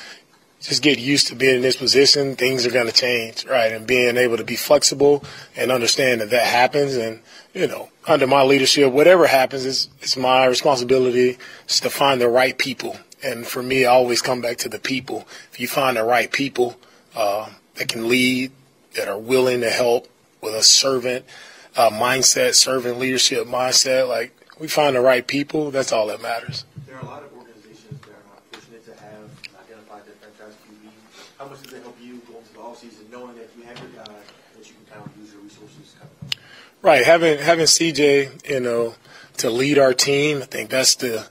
just 0.60 0.82
get 0.82 0.98
used 0.98 1.28
to 1.28 1.34
being 1.34 1.56
in 1.56 1.62
this 1.62 1.76
position. 1.76 2.36
Things 2.36 2.66
are 2.66 2.70
going 2.70 2.86
to 2.86 2.92
change, 2.92 3.46
right? 3.46 3.72
And 3.72 3.86
being 3.86 4.16
able 4.16 4.36
to 4.36 4.44
be 4.44 4.56
flexible 4.56 5.24
and 5.56 5.70
understand 5.70 6.20
that 6.20 6.30
that 6.30 6.46
happens. 6.46 6.96
And 6.96 7.20
you 7.54 7.66
know, 7.66 7.88
under 8.06 8.26
my 8.26 8.42
leadership, 8.42 8.92
whatever 8.92 9.26
happens, 9.26 9.64
is 9.64 9.88
it's 10.00 10.16
my 10.16 10.46
responsibility 10.46 11.38
is 11.68 11.80
to 11.80 11.90
find 11.90 12.20
the 12.20 12.28
right 12.28 12.56
people. 12.56 12.96
And 13.22 13.46
for 13.46 13.62
me, 13.62 13.84
I 13.84 13.90
always 13.90 14.22
come 14.22 14.40
back 14.40 14.58
to 14.58 14.68
the 14.68 14.78
people. 14.78 15.26
If 15.52 15.60
you 15.60 15.68
find 15.68 15.96
the 15.96 16.04
right 16.04 16.30
people 16.30 16.76
uh, 17.14 17.50
that 17.74 17.88
can 17.88 18.08
lead, 18.08 18.52
that 18.96 19.08
are 19.08 19.18
willing 19.18 19.60
to 19.60 19.70
help 19.70 20.08
with 20.40 20.54
a 20.54 20.62
servant 20.62 21.24
uh, 21.76 21.90
mindset, 21.90 22.54
servant 22.54 22.98
leadership 22.98 23.46
mindset, 23.46 24.08
like 24.08 24.34
we 24.58 24.68
find 24.68 24.96
the 24.96 25.00
right 25.00 25.26
people, 25.26 25.70
that's 25.70 25.92
all 25.92 26.06
that 26.08 26.20
matters. 26.20 26.64
There 26.86 26.96
are 26.96 27.02
a 27.02 27.06
lot 27.06 27.22
of 27.22 27.32
organizations 27.32 28.00
that 28.00 28.10
are 28.10 28.24
not 28.28 28.42
fortunate 28.52 28.84
to 28.84 28.92
have 29.02 29.30
identified 29.64 30.04
their 30.06 30.14
franchise 30.20 30.56
QB. 30.66 30.90
How 31.38 31.48
much 31.48 31.62
does 31.62 31.72
it 31.72 31.82
help 31.82 31.96
you 32.00 32.20
go 32.30 32.38
into 32.38 32.52
the 32.52 32.58
offseason 32.58 33.10
knowing 33.10 33.36
that 33.36 33.48
you 33.56 33.64
have 33.64 33.78
your 33.78 33.88
guy 33.88 34.12
that 34.56 34.68
you 34.68 34.74
can 34.74 34.94
kind 34.94 35.06
of 35.06 35.16
use 35.20 35.32
your 35.32 35.42
resources? 35.42 35.94
Right, 36.82 37.04
having 37.04 37.38
having 37.38 37.66
CJ, 37.66 38.50
you 38.50 38.60
know, 38.60 38.94
to 39.38 39.50
lead 39.50 39.78
our 39.78 39.94
team, 39.94 40.38
I 40.42 40.46
think 40.46 40.70
that's 40.70 40.94
the 40.96 41.26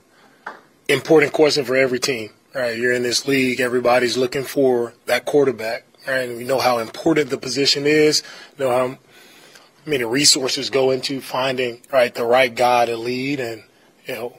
important 0.88 1.32
question 1.32 1.64
for 1.64 1.76
every 1.76 2.00
team. 2.00 2.30
Right, 2.54 2.76
you're 2.76 2.92
in 2.92 3.04
this 3.04 3.28
league, 3.28 3.60
everybody's 3.60 4.16
looking 4.16 4.42
for 4.42 4.94
that 5.06 5.24
quarterback? 5.24 5.84
And 6.06 6.36
we 6.36 6.44
know 6.44 6.58
how 6.58 6.78
important 6.78 7.30
the 7.30 7.38
position 7.38 7.86
is, 7.86 8.22
You 8.58 8.64
know 8.64 8.70
how 8.70 8.98
many 9.86 10.04
resources 10.04 10.70
go 10.70 10.90
into 10.90 11.20
finding 11.20 11.82
right 11.92 12.14
the 12.14 12.24
right 12.24 12.54
guy 12.54 12.86
to 12.86 12.96
lead, 12.96 13.40
and 13.40 13.64
you 14.06 14.14
know, 14.14 14.36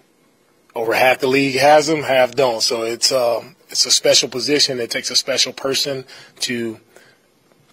over 0.76 0.94
half 0.94 1.20
the 1.20 1.28
league 1.28 1.58
has 1.58 1.88
them, 1.88 2.04
half 2.04 2.36
don't. 2.36 2.62
So 2.62 2.82
it's 2.84 3.12
um, 3.12 3.56
it's 3.70 3.86
a 3.86 3.92
special 3.92 4.28
position. 4.30 4.80
It 4.80 4.92
takes 4.92 5.12
a 5.12 5.16
special 5.16 5.54
person 5.54 6.06
to 6.42 6.80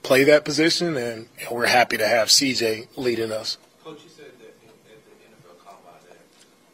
play 0.02 0.24
that 0.24 0.44
position, 0.44 0.96
and, 0.96 1.28
and 1.40 1.50
we're 1.50 1.66
happy 1.66 1.96
to 1.96 2.06
have 2.06 2.28
CJ 2.28 2.88
leading 2.96 3.32
us. 3.32 3.58
Coach, 3.84 4.00
you 4.04 4.10
said 4.10 4.32
that 4.38 4.54
in, 4.62 4.70
at 4.88 5.00
the 5.04 5.14
NFL 5.26 5.58
Combine 5.60 6.00
that 6.08 6.22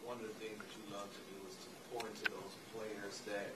one 0.04 0.16
of 0.20 0.28
the 0.28 0.36
things 0.38 0.54
that 0.54 0.70
you 0.76 0.84
love 0.92 1.08
to 1.08 1.22
do 1.26 1.36
is 1.48 1.56
to 1.58 1.68
pour 1.90 2.04
into 2.06 2.30
those 2.30 2.54
players 2.76 3.16
that 3.26 3.50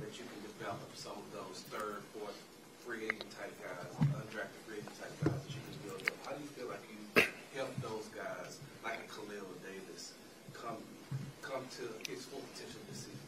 that 0.00 0.12
you 0.14 0.24
can 0.24 0.40
develop 0.46 0.88
some 0.94 1.18
of 1.18 1.28
those 1.34 1.66
third, 1.68 2.00
fourth, 2.14 2.38
free 2.86 3.10
agent 3.10 3.28
type 3.34 3.52
guys, 3.60 3.92
undrafted 3.98 4.62
free 4.64 4.78
agent 4.78 4.96
type 4.96 5.12
guys 5.26 5.36
that 5.42 5.52
you 5.52 5.60
can 5.60 5.74
build 5.84 6.00
up. 6.06 6.16
How 6.24 6.32
do 6.32 6.40
you 6.40 6.50
feel 6.54 6.68
like 6.70 6.84
you 6.88 7.28
help 7.58 7.74
those 7.82 8.06
guys, 8.14 8.62
like 8.86 9.02
a 9.02 9.08
Khalil 9.10 9.52
Davis, 9.66 10.14
come 10.54 10.78
come 11.42 11.66
to 11.82 11.84
his 12.08 12.24
full 12.24 12.40
potential 12.54 12.80
this 12.88 13.10
season? 13.10 13.20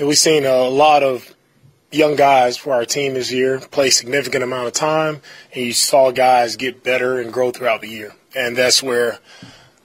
And 0.00 0.08
we've 0.08 0.16
seen 0.16 0.46
a 0.46 0.62
lot 0.62 1.02
of 1.02 1.36
young 1.92 2.16
guys 2.16 2.56
for 2.56 2.72
our 2.72 2.86
team 2.86 3.12
this 3.12 3.30
year 3.30 3.60
play 3.60 3.90
significant 3.90 4.42
amount 4.42 4.66
of 4.66 4.72
time, 4.72 5.20
and 5.52 5.66
you 5.66 5.74
saw 5.74 6.10
guys 6.10 6.56
get 6.56 6.82
better 6.82 7.20
and 7.20 7.30
grow 7.30 7.50
throughout 7.50 7.82
the 7.82 7.88
year. 7.88 8.14
And 8.34 8.56
that's 8.56 8.82
where 8.82 9.18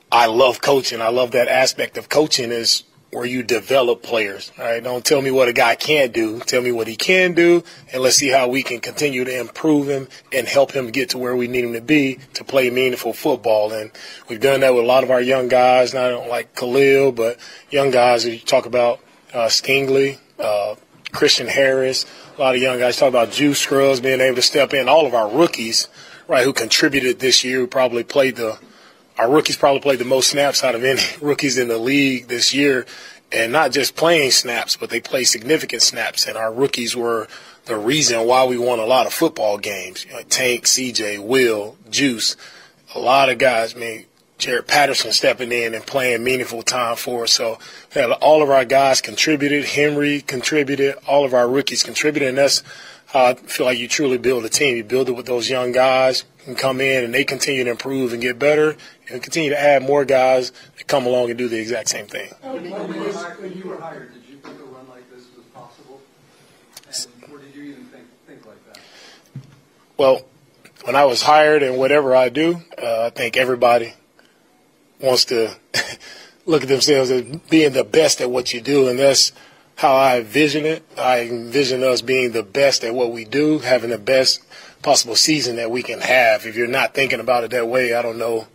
I 0.09 0.27
love 0.27 0.61
coaching. 0.61 1.01
I 1.01 1.09
love 1.09 1.31
that 1.31 1.49
aspect 1.49 1.97
of 1.97 2.07
coaching 2.07 2.53
is 2.53 2.85
where 3.11 3.25
you 3.25 3.43
develop 3.43 4.03
players. 4.03 4.53
All 4.57 4.63
right, 4.63 4.81
don't 4.81 5.03
tell 5.03 5.21
me 5.21 5.31
what 5.31 5.49
a 5.49 5.53
guy 5.53 5.75
can't 5.75 6.13
do. 6.13 6.39
Tell 6.39 6.61
me 6.61 6.71
what 6.71 6.87
he 6.87 6.95
can 6.95 7.33
do, 7.33 7.65
and 7.91 8.01
let's 8.01 8.15
see 8.15 8.29
how 8.29 8.47
we 8.47 8.63
can 8.63 8.79
continue 8.79 9.25
to 9.25 9.37
improve 9.37 9.89
him 9.89 10.07
and 10.31 10.47
help 10.47 10.71
him 10.71 10.91
get 10.91 11.09
to 11.09 11.17
where 11.17 11.35
we 11.35 11.49
need 11.49 11.65
him 11.65 11.73
to 11.73 11.81
be 11.81 12.19
to 12.35 12.45
play 12.45 12.69
meaningful 12.69 13.11
football. 13.11 13.73
And 13.73 13.91
we've 14.29 14.39
done 14.39 14.61
that 14.61 14.73
with 14.73 14.85
a 14.85 14.87
lot 14.87 15.03
of 15.03 15.11
our 15.11 15.21
young 15.21 15.49
guys, 15.49 15.93
not 15.93 16.29
like 16.29 16.55
Khalil, 16.55 17.11
but 17.11 17.37
young 17.69 17.91
guys. 17.91 18.25
You 18.25 18.39
talk 18.39 18.65
about 18.65 19.01
uh, 19.33 19.47
Stingley, 19.47 20.17
uh, 20.39 20.75
Christian 21.11 21.47
Harris, 21.47 22.05
a 22.37 22.41
lot 22.41 22.55
of 22.55 22.61
young 22.61 22.79
guys. 22.79 22.97
Talk 22.97 23.09
about 23.09 23.31
Juice 23.31 23.59
Scruggs 23.59 23.99
being 23.99 24.21
able 24.21 24.35
to 24.35 24.41
step 24.41 24.73
in. 24.73 24.89
All 24.89 25.05
of 25.05 25.13
our 25.13 25.29
rookies, 25.29 25.87
right, 26.27 26.43
who 26.43 26.53
contributed 26.53 27.19
this 27.19 27.43
year, 27.43 27.59
who 27.59 27.67
probably 27.67 28.03
played 28.03 28.35
the 28.35 28.59
our 29.17 29.29
rookies 29.31 29.55
probably 29.55 29.79
played 29.79 29.99
the 29.99 30.05
most 30.05 30.29
snaps 30.29 30.63
out 30.63 30.75
of 30.75 30.83
any 30.83 31.01
rookies 31.21 31.57
in 31.57 31.67
the 31.67 31.77
league 31.77 32.27
this 32.27 32.53
year, 32.53 32.85
and 33.31 33.51
not 33.51 33.71
just 33.71 33.95
playing 33.95 34.31
snaps, 34.31 34.75
but 34.75 34.89
they 34.89 34.99
played 34.99 35.25
significant 35.25 35.81
snaps. 35.81 36.27
And 36.27 36.37
our 36.37 36.53
rookies 36.53 36.95
were 36.95 37.27
the 37.65 37.77
reason 37.77 38.27
why 38.27 38.45
we 38.45 38.57
won 38.57 38.79
a 38.79 38.85
lot 38.85 39.07
of 39.07 39.13
football 39.13 39.57
games. 39.57 40.05
You 40.05 40.13
know, 40.13 40.21
Tank, 40.23 40.65
CJ, 40.65 41.19
Will, 41.19 41.77
Juice, 41.89 42.35
a 42.93 42.99
lot 42.99 43.29
of 43.29 43.37
guys. 43.37 43.75
I 43.75 43.79
mean, 43.79 44.05
Jarrett 44.37 44.67
Patterson 44.67 45.11
stepping 45.11 45.51
in 45.51 45.73
and 45.73 45.85
playing 45.85 46.23
meaningful 46.23 46.61
time 46.61 46.97
for 46.97 47.23
us. 47.23 47.31
So 47.31 47.57
all 48.21 48.43
of 48.43 48.49
our 48.49 48.65
guys 48.65 49.01
contributed. 49.01 49.65
Henry 49.65 50.21
contributed. 50.21 50.95
All 51.07 51.23
of 51.25 51.33
our 51.33 51.47
rookies 51.47 51.83
contributed, 51.83 52.29
and 52.29 52.37
that's 52.37 52.61
how 53.07 53.25
I 53.25 53.33
feel 53.35 53.65
like 53.65 53.77
you 53.77 53.87
truly 53.87 54.17
build 54.17 54.43
a 54.43 54.49
team. 54.49 54.75
You 54.75 54.83
build 54.83 55.07
it 55.07 55.13
with 55.13 55.25
those 55.25 55.49
young 55.49 55.71
guys 55.71 56.25
who 56.45 56.53
come 56.53 56.81
in 56.81 57.03
and 57.05 57.13
they 57.13 57.23
continue 57.23 57.63
to 57.63 57.71
improve 57.71 58.13
and 58.13 58.21
get 58.21 58.37
better, 58.37 58.75
and 59.09 59.23
continue 59.23 59.49
to 59.49 59.59
add 59.59 59.81
more 59.81 60.05
guys 60.05 60.51
that 60.77 60.85
come 60.85 61.05
along 61.05 61.29
and 61.29 61.37
do 61.37 61.47
the 61.47 61.57
exact 61.57 61.89
same 61.89 62.05
thing. 62.05 62.29
When 62.41 62.65
you 62.65 62.71
were 62.71 63.11
hired, 63.13 63.41
when 63.41 63.53
you 63.53 63.63
were 63.63 63.77
hired, 63.79 64.13
did 64.13 64.23
you 64.29 64.37
think 64.37 64.59
a 64.59 64.63
run 64.65 64.87
like 64.89 65.09
this 65.09 65.25
was 65.35 65.45
possible? 65.53 66.01
And, 66.87 67.33
or 67.33 67.39
did 67.39 67.55
you 67.55 67.63
even 67.63 67.85
think, 67.85 68.05
think 68.27 68.45
like 68.45 68.63
that? 68.67 68.79
Well, 69.97 70.25
when 70.83 70.95
I 70.95 71.05
was 71.05 71.23
hired 71.23 71.63
and 71.63 71.77
whatever 71.77 72.15
I 72.15 72.29
do, 72.29 72.61
uh, 72.77 73.05
I 73.05 73.09
think 73.11 73.37
everybody 73.37 73.93
wants 75.05 75.25
to 75.25 75.55
look 76.45 76.63
at 76.63 76.69
themselves 76.69 77.11
as 77.11 77.21
being 77.49 77.73
the 77.73 77.83
best 77.83 78.21
at 78.21 78.31
what 78.31 78.53
you 78.53 78.61
do, 78.61 78.87
and 78.87 78.99
that's 78.99 79.31
how 79.75 79.93
I 79.93 80.19
envision 80.19 80.65
it. 80.65 80.83
I 80.97 81.21
envision 81.21 81.83
us 81.83 82.01
being 82.01 82.31
the 82.31 82.43
best 82.43 82.83
at 82.83 82.93
what 82.93 83.11
we 83.11 83.25
do, 83.25 83.59
having 83.59 83.89
the 83.89 83.97
best 83.97 84.41
possible 84.81 85.15
season 85.15 85.57
that 85.57 85.71
we 85.71 85.83
can 85.83 85.99
have. 86.01 86.45
If 86.45 86.55
you're 86.55 86.67
not 86.67 86.93
thinking 86.93 87.19
about 87.19 87.43
it 87.43 87.51
that 87.51 87.67
way, 87.67 87.93
I 87.93 88.01
don't 88.01 88.17
know 88.17 88.47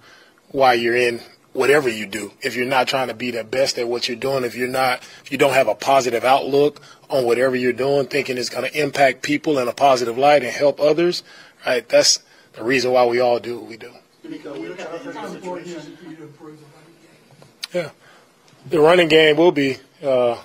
why 0.50 0.75
you're 0.75 0.97
in 0.97 1.21
whatever 1.52 1.88
you 1.88 2.07
do. 2.07 2.33
If 2.40 2.57
you're 2.57 2.66
not 2.66 2.88
trying 2.88 3.09
to 3.09 3.14
be 3.14 3.30
the 3.30 3.45
best 3.45 3.78
at 3.78 3.88
what 3.88 4.09
you're 4.09 4.16
doing, 4.16 4.45
if 4.45 4.54
you're 4.54 4.69
not, 4.69 5.02
if 5.25 5.33
you 5.33 5.38
don't 5.38 5.52
have 5.52 5.69
a 5.69 5.75
positive 5.75 6.25
outlook 6.25 6.80
on 7.09 7.25
whatever 7.25 7.57
you're 7.57 7.73
doing, 7.73 8.07
thinking 8.07 8.38
it's 8.38 8.49
going 8.49 8.71
to 8.71 8.80
impact 8.80 9.23
people 9.23 9.59
in 9.59 9.69
a 9.69 9.73
positive 9.73 10.16
light 10.16 10.42
and 10.42 10.52
help 10.52 10.80
others, 10.80 11.23
right? 11.66 11.88
That's 11.88 12.21
the 12.52 12.64
reason 12.64 12.92
why 12.92 13.04
we 13.07 13.21
all 13.21 13.40
do 13.40 13.59
what 13.59 13.69
we 13.69 13.76
do. 13.76 13.92
Yeah. 17.72 17.90
The 18.68 18.80
running 18.80 19.08
game 19.08 19.37
will 19.37 19.52
be 19.52 19.76
uh, 20.02 20.38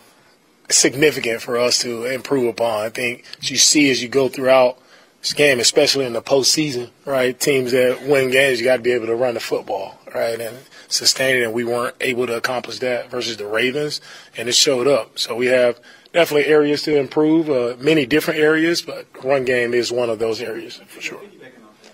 significant 0.69 1.41
for 1.41 1.57
us 1.57 1.79
to 1.79 2.05
improve 2.05 2.47
upon. 2.47 2.85
I 2.85 2.89
think 2.89 3.25
you 3.41 3.57
see 3.57 3.89
as 3.91 4.01
you 4.01 4.09
go 4.09 4.29
throughout 4.29 4.77
this 5.21 5.33
game, 5.33 5.59
especially 5.59 6.05
in 6.05 6.13
the 6.13 6.21
postseason, 6.21 6.89
right? 7.05 7.39
Teams 7.39 7.71
that 7.71 8.03
win 8.03 8.31
games, 8.31 8.59
you 8.59 8.65
got 8.65 8.77
to 8.77 8.81
be 8.83 8.91
able 8.91 9.07
to 9.07 9.15
run 9.15 9.33
the 9.33 9.39
football, 9.39 9.99
right? 10.13 10.39
And 10.39 10.57
sustain 10.87 11.37
it, 11.37 11.43
and 11.43 11.53
we 11.53 11.63
weren't 11.63 11.95
able 11.99 12.27
to 12.27 12.35
accomplish 12.37 12.79
that 12.79 13.09
versus 13.09 13.37
the 13.37 13.47
Ravens, 13.47 14.01
and 14.37 14.47
it 14.47 14.55
showed 14.55 14.87
up. 14.87 15.17
So 15.17 15.35
we 15.35 15.47
have 15.47 15.79
definitely 16.13 16.45
areas 16.45 16.83
to 16.83 16.95
improve, 16.97 17.49
uh, 17.49 17.75
many 17.79 18.05
different 18.05 18.39
areas, 18.39 18.81
but 18.83 19.07
run 19.23 19.43
game 19.45 19.73
is 19.73 19.91
one 19.91 20.09
of 20.09 20.19
those 20.19 20.39
areas 20.41 20.79
for 20.87 21.01
sure. 21.01 21.17
Piggybacking 21.17 21.65
off 21.65 21.81
that, 21.83 21.91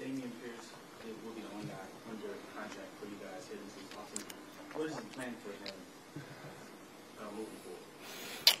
Dameon 0.00 0.30
Pierce 0.40 0.70
will 1.24 1.32
be 1.34 1.42
the 1.42 1.48
one 1.54 1.66
guy 1.66 1.74
under 2.08 2.32
contract 2.54 2.88
for 2.98 3.06
you 3.06 3.18
guys 3.20 3.46
here 3.48 3.58
this 3.66 3.74
offseason. 3.98 4.78
What 4.78 4.86
is 4.88 4.94
the 4.96 5.02
plan 5.02 5.34
for 5.42 5.50
him 5.66 5.74
uh, 7.20 7.24
moving 7.36 7.58
forward? 7.66 7.82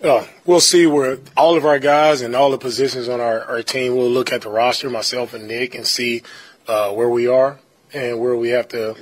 Uh, 0.02 0.24
we'll 0.46 0.60
see 0.60 0.86
where 0.86 1.18
all 1.36 1.56
of 1.56 1.64
our 1.64 1.80
guys 1.80 2.20
and 2.20 2.36
all 2.36 2.50
the 2.52 2.58
positions 2.58 3.08
on 3.08 3.20
our, 3.20 3.40
our 3.44 3.62
team 3.62 3.96
will 3.96 4.08
look 4.08 4.32
at 4.32 4.42
the 4.42 4.48
roster, 4.48 4.88
myself 4.88 5.34
and 5.34 5.48
Nick, 5.48 5.74
and 5.74 5.86
see 5.86 6.22
uh, 6.68 6.92
where 6.92 7.08
we 7.08 7.26
are 7.26 7.58
and 7.92 8.20
where 8.20 8.36
we 8.36 8.50
have 8.50 8.68
to 8.68 8.94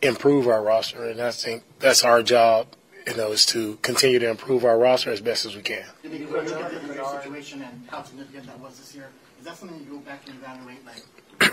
improve 0.00 0.46
our 0.46 0.62
roster. 0.62 1.04
And 1.04 1.20
I 1.20 1.32
think 1.32 1.64
that's 1.80 2.04
our 2.04 2.22
job, 2.22 2.68
you 3.08 3.16
know, 3.16 3.32
is 3.32 3.44
to 3.46 3.76
continue 3.82 4.20
to 4.20 4.30
improve 4.30 4.64
our 4.64 4.78
roster 4.78 5.10
as 5.10 5.20
best 5.20 5.46
as 5.46 5.56
we 5.56 5.62
can. 5.62 5.84
Did 6.02 6.12
you 6.12 6.28
look 6.28 6.46
at 6.46 6.70
the 6.70 7.20
situation 7.20 7.62
and 7.62 7.84
how 7.88 8.04
significant 8.04 8.46
that 8.46 8.60
was 8.60 8.78
this 8.78 8.94
year? 8.94 9.08
Is 9.40 9.46
that 9.46 9.56
something 9.56 9.80
you 9.80 9.86
go 9.86 9.98
back 9.98 10.22
and 10.28 10.36
evaluate, 10.36 10.86
like 10.86 11.02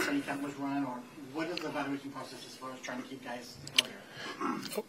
training 0.03 0.21
camp 0.21 0.43
was 0.43 0.53
run, 0.59 0.85
or 0.85 0.99
what 1.33 1.47
is 1.47 1.59
the 1.59 1.67
evaluation 1.67 2.11
process 2.11 2.39
as 2.45 2.55
far 2.55 2.71
as 2.71 2.79
trying 2.79 3.01
to 3.01 3.07
keep 3.07 3.23
guys? 3.23 3.55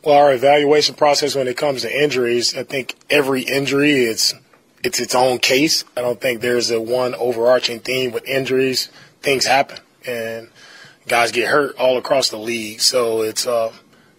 Well, 0.05 0.17
our 0.17 0.35
evaluation 0.35 0.95
process 0.95 1.35
when 1.35 1.49
it 1.49 1.57
comes 1.57 1.83
to 1.83 2.03
injuries, 2.03 2.57
I 2.57 2.63
think 2.63 2.97
every 3.09 3.43
injury 3.43 4.05
is 4.05 4.35
it's 4.83 5.01
its 5.01 5.15
own 5.15 5.39
case. 5.39 5.85
I 5.97 6.01
don't 6.01 6.21
think 6.21 6.41
there's 6.41 6.71
a 6.71 6.81
one 6.81 7.15
overarching 7.15 7.81
theme 7.81 8.13
with 8.13 8.27
injuries. 8.27 8.91
Things 9.23 9.45
happen, 9.45 9.79
and 10.07 10.49
guys 11.07 11.33
get 11.33 11.49
hurt 11.49 11.77
all 11.77 11.99
across 11.99 12.31
the 12.31 12.39
league. 12.39 12.81
So 12.81 13.23
it's 13.23 13.47
a 13.47 13.73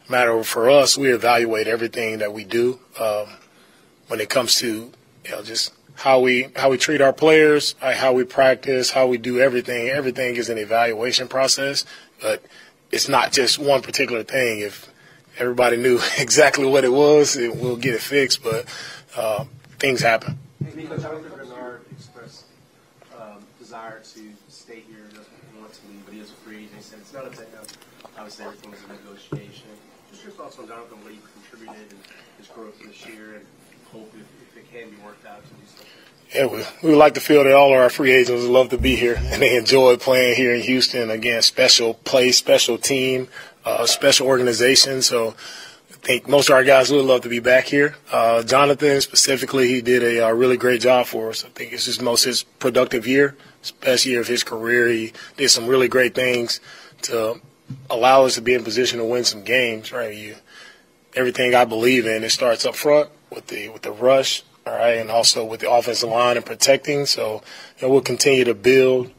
matter 0.09 0.43
for 0.43 0.69
us. 0.69 0.97
We 0.97 1.11
evaluate 1.11 1.67
everything 1.67 2.19
that 2.19 2.33
we 2.33 2.43
do 2.43 2.79
um, 2.99 3.27
when 4.07 4.19
it 4.19 4.29
comes 4.29 4.55
to 4.57 4.91
you 5.25 5.31
know 5.31 5.41
just 5.41 5.73
how 5.95 6.19
we 6.19 6.47
how 6.55 6.69
we 6.69 6.77
treat 6.77 7.01
our 7.01 7.13
players, 7.13 7.75
uh, 7.81 7.93
how 7.93 8.13
we 8.13 8.23
practice, 8.23 8.91
how 8.91 9.07
we 9.07 9.17
do 9.17 9.39
everything. 9.39 9.89
Everything 9.89 10.35
is 10.35 10.49
an 10.49 10.57
evaluation 10.57 11.27
process, 11.27 11.85
but 12.21 12.43
it's 12.91 13.09
not 13.09 13.31
just 13.31 13.59
one 13.59 13.81
particular 13.81 14.23
thing. 14.23 14.59
If 14.59 14.89
everybody 15.37 15.77
knew 15.77 15.99
exactly 16.17 16.65
what 16.65 16.83
it 16.83 16.91
was, 16.91 17.35
it, 17.35 17.55
we'll 17.55 17.77
get 17.77 17.95
it 17.95 18.01
fixed. 18.01 18.43
But 18.43 18.65
uh, 19.15 19.45
things 19.79 20.01
happen. 20.01 20.37
Bernard 20.61 21.81
um, 23.19 23.43
desire 23.59 23.99
to 23.99 24.21
stay 24.47 24.83
here, 24.87 25.03
doesn't 25.09 25.27
want 25.59 25.73
to 25.73 25.87
leave, 25.87 26.05
but 26.05 26.13
he 26.13 26.19
is 26.19 26.29
a 26.29 26.33
free 26.33 26.65
agent. 26.65 26.93
And 26.93 27.01
it's 27.01 27.13
not 27.13 27.25
him. 27.25 27.47
Obviously, 28.17 28.45
everything's 28.45 28.83
a 28.85 28.93
negotiation. 28.93 29.69
Just 30.11 30.23
your 30.23 30.33
thoughts 30.33 30.59
on 30.59 30.67
Jonathan, 30.67 31.01
what 31.01 31.11
he 31.11 31.19
contributed 31.33 31.91
and 31.91 31.99
his 32.37 32.47
growth 32.47 32.77
this 32.79 33.05
year, 33.07 33.35
and 33.35 33.45
hope 33.91 34.11
if, 34.13 34.27
if 34.51 34.57
it 34.57 34.71
can 34.71 34.89
be 34.89 34.97
worked 35.03 35.25
out 35.25 35.41
to 35.43 35.49
do 35.49 35.65
something. 35.67 35.87
Yeah, 36.33 36.45
we, 36.45 36.63
we 36.81 36.89
would 36.91 36.97
like 36.97 37.15
to 37.15 37.19
feel 37.19 37.43
that 37.43 37.53
all 37.53 37.73
of 37.73 37.79
our 37.79 37.89
free 37.89 38.11
agents 38.13 38.43
would 38.43 38.51
love 38.51 38.69
to 38.69 38.77
be 38.77 38.95
here 38.95 39.15
and 39.17 39.41
they 39.41 39.57
enjoy 39.57 39.97
playing 39.97 40.35
here 40.35 40.55
in 40.55 40.61
Houston. 40.61 41.09
Again, 41.09 41.41
special 41.41 41.95
place, 41.95 42.37
special 42.37 42.77
team, 42.77 43.27
uh, 43.65 43.85
special 43.85 44.27
organization. 44.27 45.01
So 45.01 45.35
I 45.89 45.93
think 45.95 46.29
most 46.29 46.49
of 46.49 46.55
our 46.55 46.63
guys 46.63 46.89
would 46.89 47.03
love 47.03 47.21
to 47.21 47.29
be 47.29 47.39
back 47.39 47.65
here. 47.65 47.95
Uh, 48.13 48.43
Jonathan 48.43 49.01
specifically, 49.01 49.67
he 49.67 49.81
did 49.81 50.03
a, 50.03 50.25
uh 50.25 50.31
really 50.31 50.55
great 50.55 50.79
job 50.79 51.05
for 51.05 51.31
us. 51.31 51.43
I 51.43 51.49
think 51.49 51.73
it's 51.73 51.85
his 51.85 51.99
most 51.99 52.23
his 52.23 52.43
productive 52.43 53.05
year, 53.05 53.35
best 53.81 54.05
year 54.05 54.21
of 54.21 54.27
his 54.27 54.45
career. 54.45 54.87
He 54.87 55.11
did 55.35 55.49
some 55.49 55.67
really 55.67 55.89
great 55.89 56.15
things 56.15 56.61
to 57.03 57.41
allow 57.89 58.23
us 58.23 58.35
to 58.35 58.41
be 58.41 58.53
in 58.53 58.63
position 58.63 58.99
to 58.99 59.05
win 59.05 59.25
some 59.25 59.43
games. 59.43 59.91
Right, 59.91 60.15
you 60.15 60.35
everything 61.13 61.55
I 61.55 61.65
believe 61.65 62.05
in 62.05 62.23
it 62.23 62.29
starts 62.29 62.65
up 62.65 62.75
front 62.75 63.09
with 63.29 63.47
the 63.47 63.67
with 63.67 63.81
the 63.81 63.91
rush, 63.91 64.43
all 64.65 64.73
right, 64.73 64.97
and 64.97 65.09
also 65.09 65.43
with 65.43 65.59
the 65.59 65.71
offensive 65.71 66.09
line 66.09 66.37
and 66.37 66.45
protecting. 66.45 67.05
So 67.05 67.41
you 67.77 67.87
know, 67.87 67.93
we'll 67.93 68.01
continue 68.01 68.43
to 68.43 68.53
build 68.53 69.11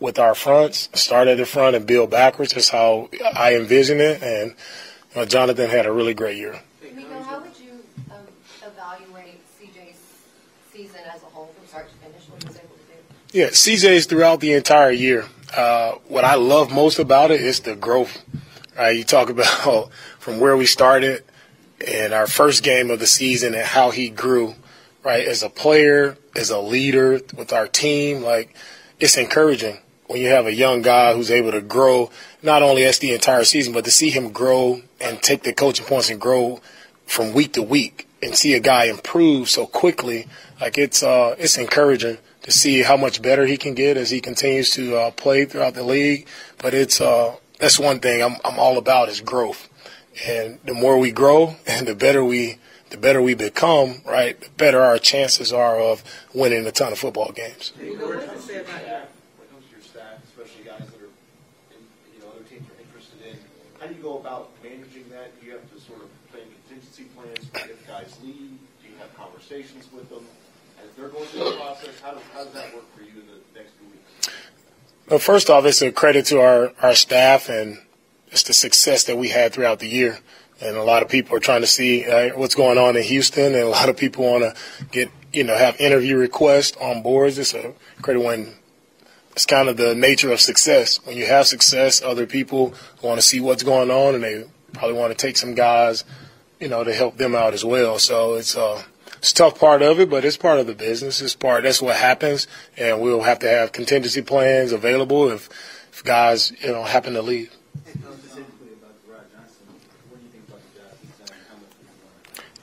with 0.00 0.18
our 0.18 0.34
fronts, 0.34 0.88
start 0.94 1.28
at 1.28 1.38
the 1.38 1.46
front 1.46 1.76
and 1.76 1.86
build 1.86 2.10
backwards. 2.10 2.52
That's 2.52 2.68
how 2.68 3.08
I 3.34 3.56
envision 3.56 4.00
it. 4.00 4.22
And 4.22 4.50
you 4.50 5.16
know, 5.16 5.24
Jonathan 5.24 5.70
had 5.70 5.86
a 5.86 5.92
really 5.92 6.14
great 6.14 6.36
year. 6.36 6.60
Nico, 6.94 7.22
how 7.22 7.40
would 7.40 7.58
you 7.58 7.72
um, 8.10 8.18
evaluate 8.62 9.40
CJ's 9.58 9.98
season 10.72 11.00
as 11.14 11.22
a 11.22 11.26
whole 11.26 11.46
from 11.46 11.66
start 11.66 11.88
to 11.90 11.96
finish? 11.96 12.22
What 12.28 12.42
he 12.42 12.48
was 12.48 12.56
able 12.56 12.68
to 12.68 13.32
do? 13.32 13.38
Yeah, 13.38 13.48
CJ's 13.48 14.06
throughout 14.06 14.40
the 14.40 14.52
entire 14.52 14.90
year. 14.90 15.26
Uh, 15.56 15.92
what 16.08 16.24
I 16.24 16.34
love 16.34 16.72
most 16.72 16.98
about 16.98 17.30
it 17.30 17.40
is 17.40 17.60
the 17.60 17.76
growth. 17.76 18.22
Right, 18.76 18.96
you 18.96 19.04
talk 19.04 19.30
about 19.30 19.90
from 20.18 20.40
where 20.40 20.56
we 20.56 20.66
started 20.66 21.24
in 21.86 22.12
our 22.12 22.26
first 22.26 22.62
game 22.62 22.90
of 22.90 22.98
the 22.98 23.06
season 23.06 23.54
and 23.54 23.64
how 23.64 23.90
he 23.90 24.08
grew. 24.10 24.54
Right, 25.06 25.24
as 25.24 25.44
a 25.44 25.48
player, 25.48 26.16
as 26.34 26.50
a 26.50 26.58
leader 26.58 27.20
with 27.36 27.52
our 27.52 27.68
team, 27.68 28.22
like 28.22 28.56
it's 28.98 29.16
encouraging 29.16 29.78
when 30.08 30.20
you 30.20 30.30
have 30.30 30.46
a 30.46 30.52
young 30.52 30.82
guy 30.82 31.14
who's 31.14 31.30
able 31.30 31.52
to 31.52 31.60
grow 31.60 32.10
not 32.42 32.64
only 32.64 32.84
as 32.84 32.98
the 32.98 33.14
entire 33.14 33.44
season, 33.44 33.72
but 33.72 33.84
to 33.84 33.92
see 33.92 34.10
him 34.10 34.32
grow 34.32 34.82
and 35.00 35.22
take 35.22 35.44
the 35.44 35.52
coaching 35.52 35.86
points 35.86 36.10
and 36.10 36.20
grow 36.20 36.60
from 37.06 37.32
week 37.34 37.52
to 37.52 37.62
week 37.62 38.08
and 38.20 38.34
see 38.34 38.54
a 38.54 38.58
guy 38.58 38.86
improve 38.86 39.48
so 39.48 39.64
quickly. 39.64 40.26
Like 40.60 40.76
it's 40.76 41.04
uh, 41.04 41.36
it's 41.38 41.56
encouraging 41.56 42.18
to 42.42 42.50
see 42.50 42.82
how 42.82 42.96
much 42.96 43.22
better 43.22 43.46
he 43.46 43.58
can 43.58 43.74
get 43.74 43.96
as 43.96 44.10
he 44.10 44.20
continues 44.20 44.70
to 44.70 44.96
uh, 44.96 45.10
play 45.12 45.44
throughout 45.44 45.74
the 45.74 45.84
league. 45.84 46.26
But 46.58 46.74
it's 46.74 47.00
uh, 47.00 47.36
that's 47.60 47.78
one 47.78 48.00
thing 48.00 48.24
I'm 48.24 48.38
I'm 48.44 48.58
all 48.58 48.76
about 48.76 49.08
is 49.08 49.20
growth, 49.20 49.68
and 50.26 50.58
the 50.64 50.74
more 50.74 50.98
we 50.98 51.12
grow 51.12 51.54
and 51.64 51.86
the 51.86 51.94
better 51.94 52.24
we 52.24 52.58
the 52.90 52.96
better 52.96 53.20
we 53.20 53.34
become, 53.34 54.02
right, 54.06 54.40
the 54.40 54.50
better 54.50 54.80
our 54.80 54.98
chances 54.98 55.52
are 55.52 55.78
of 55.80 56.04
winning 56.32 56.66
a 56.66 56.72
ton 56.72 56.92
of 56.92 56.98
football 56.98 57.32
games. 57.32 57.72
What 57.76 58.20
does 58.20 58.38
it 58.38 58.40
say 58.40 58.58
about 58.60 58.86
your, 58.86 59.02
when 59.36 59.46
it 59.46 59.50
comes 59.50 59.64
to 59.66 59.70
your 59.72 59.82
staff, 59.82 60.22
especially 60.24 60.64
guys 60.64 60.86
that 60.86 61.00
are, 61.02 61.10
you 62.14 62.20
know, 62.20 62.30
other 62.30 62.44
teams 62.44 62.66
are 62.70 62.80
interested 62.80 63.18
in? 63.26 63.36
How 63.80 63.86
do 63.86 63.94
you 63.94 64.02
go 64.02 64.18
about 64.18 64.50
managing 64.62 65.10
that? 65.10 65.38
Do 65.40 65.46
you 65.46 65.52
have 65.52 65.66
to 65.72 65.80
sort 65.80 66.02
of 66.02 66.08
plan 66.30 66.46
contingency 66.66 67.04
plans 67.16 67.50
if 67.54 67.86
guys 67.86 68.16
leave? 68.22 68.54
Do 68.82 68.88
you 68.88 68.96
have 69.00 69.14
conversations 69.16 69.88
with 69.92 70.08
them 70.08 70.24
as 70.78 70.94
they're 70.96 71.08
going 71.08 71.26
through 71.26 71.50
the 71.50 71.56
process? 71.56 72.00
How 72.00 72.12
does, 72.12 72.22
how 72.32 72.44
does 72.44 72.52
that 72.54 72.74
work 72.74 72.86
for 72.94 73.02
you 73.02 73.20
in 73.20 73.26
the 73.26 73.58
next 73.58 73.72
few 73.78 73.88
weeks? 73.90 74.30
Well, 75.08 75.18
first 75.18 75.50
off, 75.50 75.64
it's 75.64 75.82
a 75.82 75.90
credit 75.90 76.26
to 76.26 76.40
our, 76.40 76.72
our 76.82 76.94
staff 76.94 77.48
and 77.48 77.78
it's 78.30 78.42
the 78.42 78.54
success 78.54 79.04
that 79.04 79.16
we 79.16 79.30
had 79.30 79.52
throughout 79.52 79.78
the 79.78 79.88
year. 79.88 80.18
And 80.60 80.76
a 80.76 80.82
lot 80.82 81.02
of 81.02 81.08
people 81.08 81.36
are 81.36 81.40
trying 81.40 81.60
to 81.60 81.66
see 81.66 82.06
uh, 82.06 82.30
what's 82.36 82.54
going 82.54 82.78
on 82.78 82.96
in 82.96 83.02
Houston, 83.02 83.54
and 83.54 83.62
a 83.62 83.68
lot 83.68 83.88
of 83.88 83.96
people 83.96 84.24
want 84.24 84.42
to 84.42 84.54
get, 84.90 85.10
you 85.32 85.44
know, 85.44 85.56
have 85.56 85.78
interview 85.78 86.16
requests 86.16 86.76
on 86.78 87.02
boards. 87.02 87.38
It's 87.38 87.52
a 87.52 87.74
credit 88.00 88.20
when 88.20 88.54
it's 89.32 89.44
kind 89.44 89.68
of 89.68 89.76
the 89.76 89.94
nature 89.94 90.32
of 90.32 90.40
success. 90.40 91.04
When 91.04 91.18
you 91.18 91.26
have 91.26 91.46
success, 91.46 92.00
other 92.00 92.26
people 92.26 92.72
want 93.02 93.20
to 93.20 93.26
see 93.26 93.38
what's 93.38 93.62
going 93.62 93.90
on, 93.90 94.14
and 94.14 94.24
they 94.24 94.44
probably 94.72 94.96
want 94.96 95.10
to 95.12 95.26
take 95.26 95.36
some 95.36 95.54
guys, 95.54 96.04
you 96.58 96.68
know, 96.68 96.84
to 96.84 96.94
help 96.94 97.18
them 97.18 97.34
out 97.34 97.52
as 97.52 97.62
well. 97.62 97.98
So 97.98 98.34
it's 98.34 98.56
uh, 98.56 98.82
it's 99.18 99.32
a 99.32 99.34
tough 99.34 99.60
part 99.60 99.82
of 99.82 100.00
it, 100.00 100.08
but 100.08 100.24
it's 100.24 100.38
part 100.38 100.58
of 100.58 100.66
the 100.66 100.74
business. 100.74 101.20
It's 101.20 101.36
part. 101.36 101.64
That's 101.64 101.82
what 101.82 101.96
happens, 101.96 102.46
and 102.78 103.02
we'll 103.02 103.22
have 103.22 103.40
to 103.40 103.48
have 103.48 103.72
contingency 103.72 104.22
plans 104.22 104.72
available 104.72 105.28
if 105.28 105.50
if 105.92 106.02
guys, 106.02 106.50
you 106.62 106.72
know, 106.72 106.84
happen 106.84 107.12
to 107.12 107.22
leave. 107.22 107.52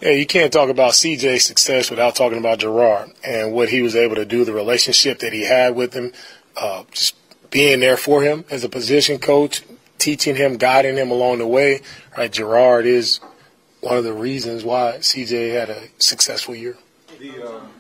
Yeah, 0.04 0.12
you 0.12 0.26
can't 0.26 0.52
talk 0.52 0.68
about 0.68 0.92
CJ's 0.92 1.46
success 1.46 1.90
without 1.90 2.14
talking 2.14 2.38
about 2.38 2.60
Gerard 2.60 3.12
and 3.24 3.54
what 3.54 3.70
he 3.70 3.82
was 3.82 3.96
able 3.96 4.16
to 4.16 4.26
do, 4.26 4.44
the 4.44 4.52
relationship 4.52 5.20
that 5.20 5.32
he 5.32 5.46
had 5.46 5.78
with 5.78 5.94
him, 5.94 6.12
uh, 6.58 6.84
just 6.92 7.16
being 7.52 7.80
there 7.80 7.96
for 7.96 8.22
him 8.22 8.44
as 8.50 8.66
a 8.66 8.70
position 8.70 9.18
coach, 9.18 9.62
teaching 10.00 10.36
him, 10.36 10.58
guiding 10.58 10.98
him 10.98 11.10
along 11.10 11.38
the 11.38 11.48
way. 11.48 11.80
Right, 12.18 12.30
Gerard 12.30 12.86
is 12.86 13.22
one 13.80 13.96
of 13.96 14.04
the 14.04 14.12
reasons 14.12 14.66
why 14.66 14.98
CJ 15.00 15.54
had 15.54 15.70
a 15.70 15.88
successful 16.00 16.54
year. 16.54 16.76
The, 17.18 17.48
um, 17.48 17.72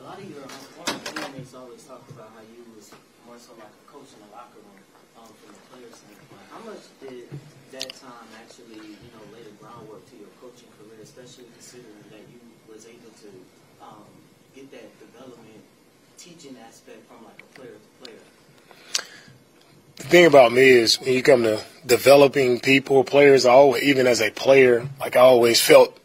A 0.00 0.02
lot 0.02 0.18
of 0.18 0.28
your 0.28 0.42
former 0.50 0.98
teammates 0.98 1.54
always 1.54 1.84
talk 1.84 2.02
about 2.10 2.28
how 2.34 2.42
you 2.42 2.66
was 2.74 2.90
more 3.24 3.38
so 3.38 3.52
like 3.54 3.70
a 3.70 3.86
coach 3.86 4.10
in 4.18 4.26
the 4.26 4.34
locker 4.34 4.58
room 4.66 4.82
um, 5.22 5.30
from 5.30 5.54
the 5.54 5.62
player 5.70 5.94
standpoint. 5.94 6.42
How 6.50 6.58
much 6.66 6.82
did 6.98 7.30
that 7.70 7.94
time 7.94 8.26
actually, 8.34 8.82
you 8.82 9.10
know, 9.14 9.22
lay 9.30 9.46
the 9.46 9.54
groundwork 9.62 10.10
to 10.10 10.16
your 10.18 10.34
coaching 10.42 10.66
career, 10.74 10.86
that 12.10 12.20
you 12.30 12.40
was 12.72 12.86
able 12.86 13.10
to 13.20 13.28
um, 13.82 14.04
get 14.54 14.70
that 14.72 14.98
development, 14.98 15.62
teaching 16.18 16.56
aspect 16.66 17.06
from 17.08 17.24
like 17.24 17.40
a 17.40 17.58
player 17.58 17.72
to 17.72 18.04
player? 18.04 18.18
The 19.96 20.04
thing 20.04 20.26
about 20.26 20.52
me 20.52 20.68
is 20.68 21.00
when 21.00 21.12
you 21.12 21.22
come 21.22 21.42
to 21.44 21.62
developing 21.84 22.60
people, 22.60 23.04
players, 23.04 23.46
I 23.46 23.50
always, 23.50 23.82
even 23.82 24.06
as 24.06 24.20
a 24.20 24.30
player, 24.30 24.86
like 25.00 25.16
I 25.16 25.20
always 25.20 25.60
felt 25.60 25.98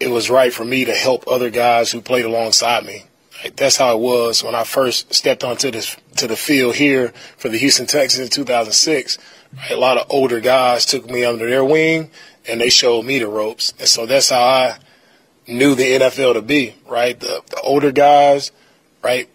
it 0.00 0.08
was 0.08 0.28
right 0.28 0.52
for 0.52 0.64
me 0.64 0.84
to 0.84 0.94
help 0.94 1.24
other 1.26 1.50
guys 1.50 1.90
who 1.90 2.00
played 2.00 2.24
alongside 2.24 2.84
me. 2.84 3.04
Like, 3.42 3.56
that's 3.56 3.76
how 3.76 3.94
it 3.96 4.00
was 4.00 4.42
when 4.42 4.54
I 4.54 4.64
first 4.64 5.12
stepped 5.14 5.44
onto 5.44 5.70
this 5.70 5.96
to 6.16 6.26
the 6.26 6.36
field 6.36 6.74
here 6.74 7.12
for 7.36 7.48
the 7.48 7.58
Houston 7.58 7.86
Texans 7.86 8.26
in 8.26 8.30
2006. 8.30 9.18
Right, 9.56 9.70
a 9.70 9.76
lot 9.76 9.98
of 9.98 10.06
older 10.10 10.40
guys 10.40 10.86
took 10.86 11.08
me 11.08 11.24
under 11.24 11.48
their 11.48 11.64
wing 11.64 12.10
and 12.48 12.60
they 12.60 12.70
showed 12.70 13.04
me 13.04 13.18
the 13.18 13.28
ropes, 13.28 13.72
and 13.78 13.88
so 13.88 14.06
that's 14.06 14.30
how 14.30 14.42
I 14.42 14.78
knew 15.46 15.74
the 15.74 15.84
NFL 15.84 16.34
to 16.34 16.42
be. 16.42 16.74
Right, 16.88 17.18
the, 17.18 17.42
the 17.48 17.60
older 17.60 17.92
guys, 17.92 18.52
right, 19.02 19.28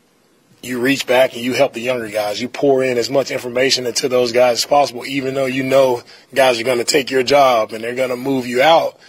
you 0.64 0.80
reach 0.80 1.08
back 1.08 1.34
and 1.34 1.42
you 1.42 1.54
help 1.54 1.74
the 1.74 1.82
younger 1.82 2.10
guys. 2.10 2.42
You 2.42 2.48
pour 2.48 2.84
in 2.84 2.98
as 2.98 3.10
much 3.10 3.32
information 3.32 3.88
into 3.88 4.08
those 4.08 4.32
guys 4.32 4.60
as 4.60 4.66
possible, 4.66 5.06
even 5.06 5.34
though 5.34 5.46
you 5.46 5.64
know 5.64 6.04
guys 6.34 6.60
are 6.60 6.64
going 6.64 6.78
to 6.78 6.84
take 6.84 7.10
your 7.10 7.24
job 7.24 7.74
and 7.74 7.84
they're 7.84 7.96
going 7.96 8.10
to 8.10 8.16
move 8.16 8.46
you 8.46 8.62
out. 8.62 9.00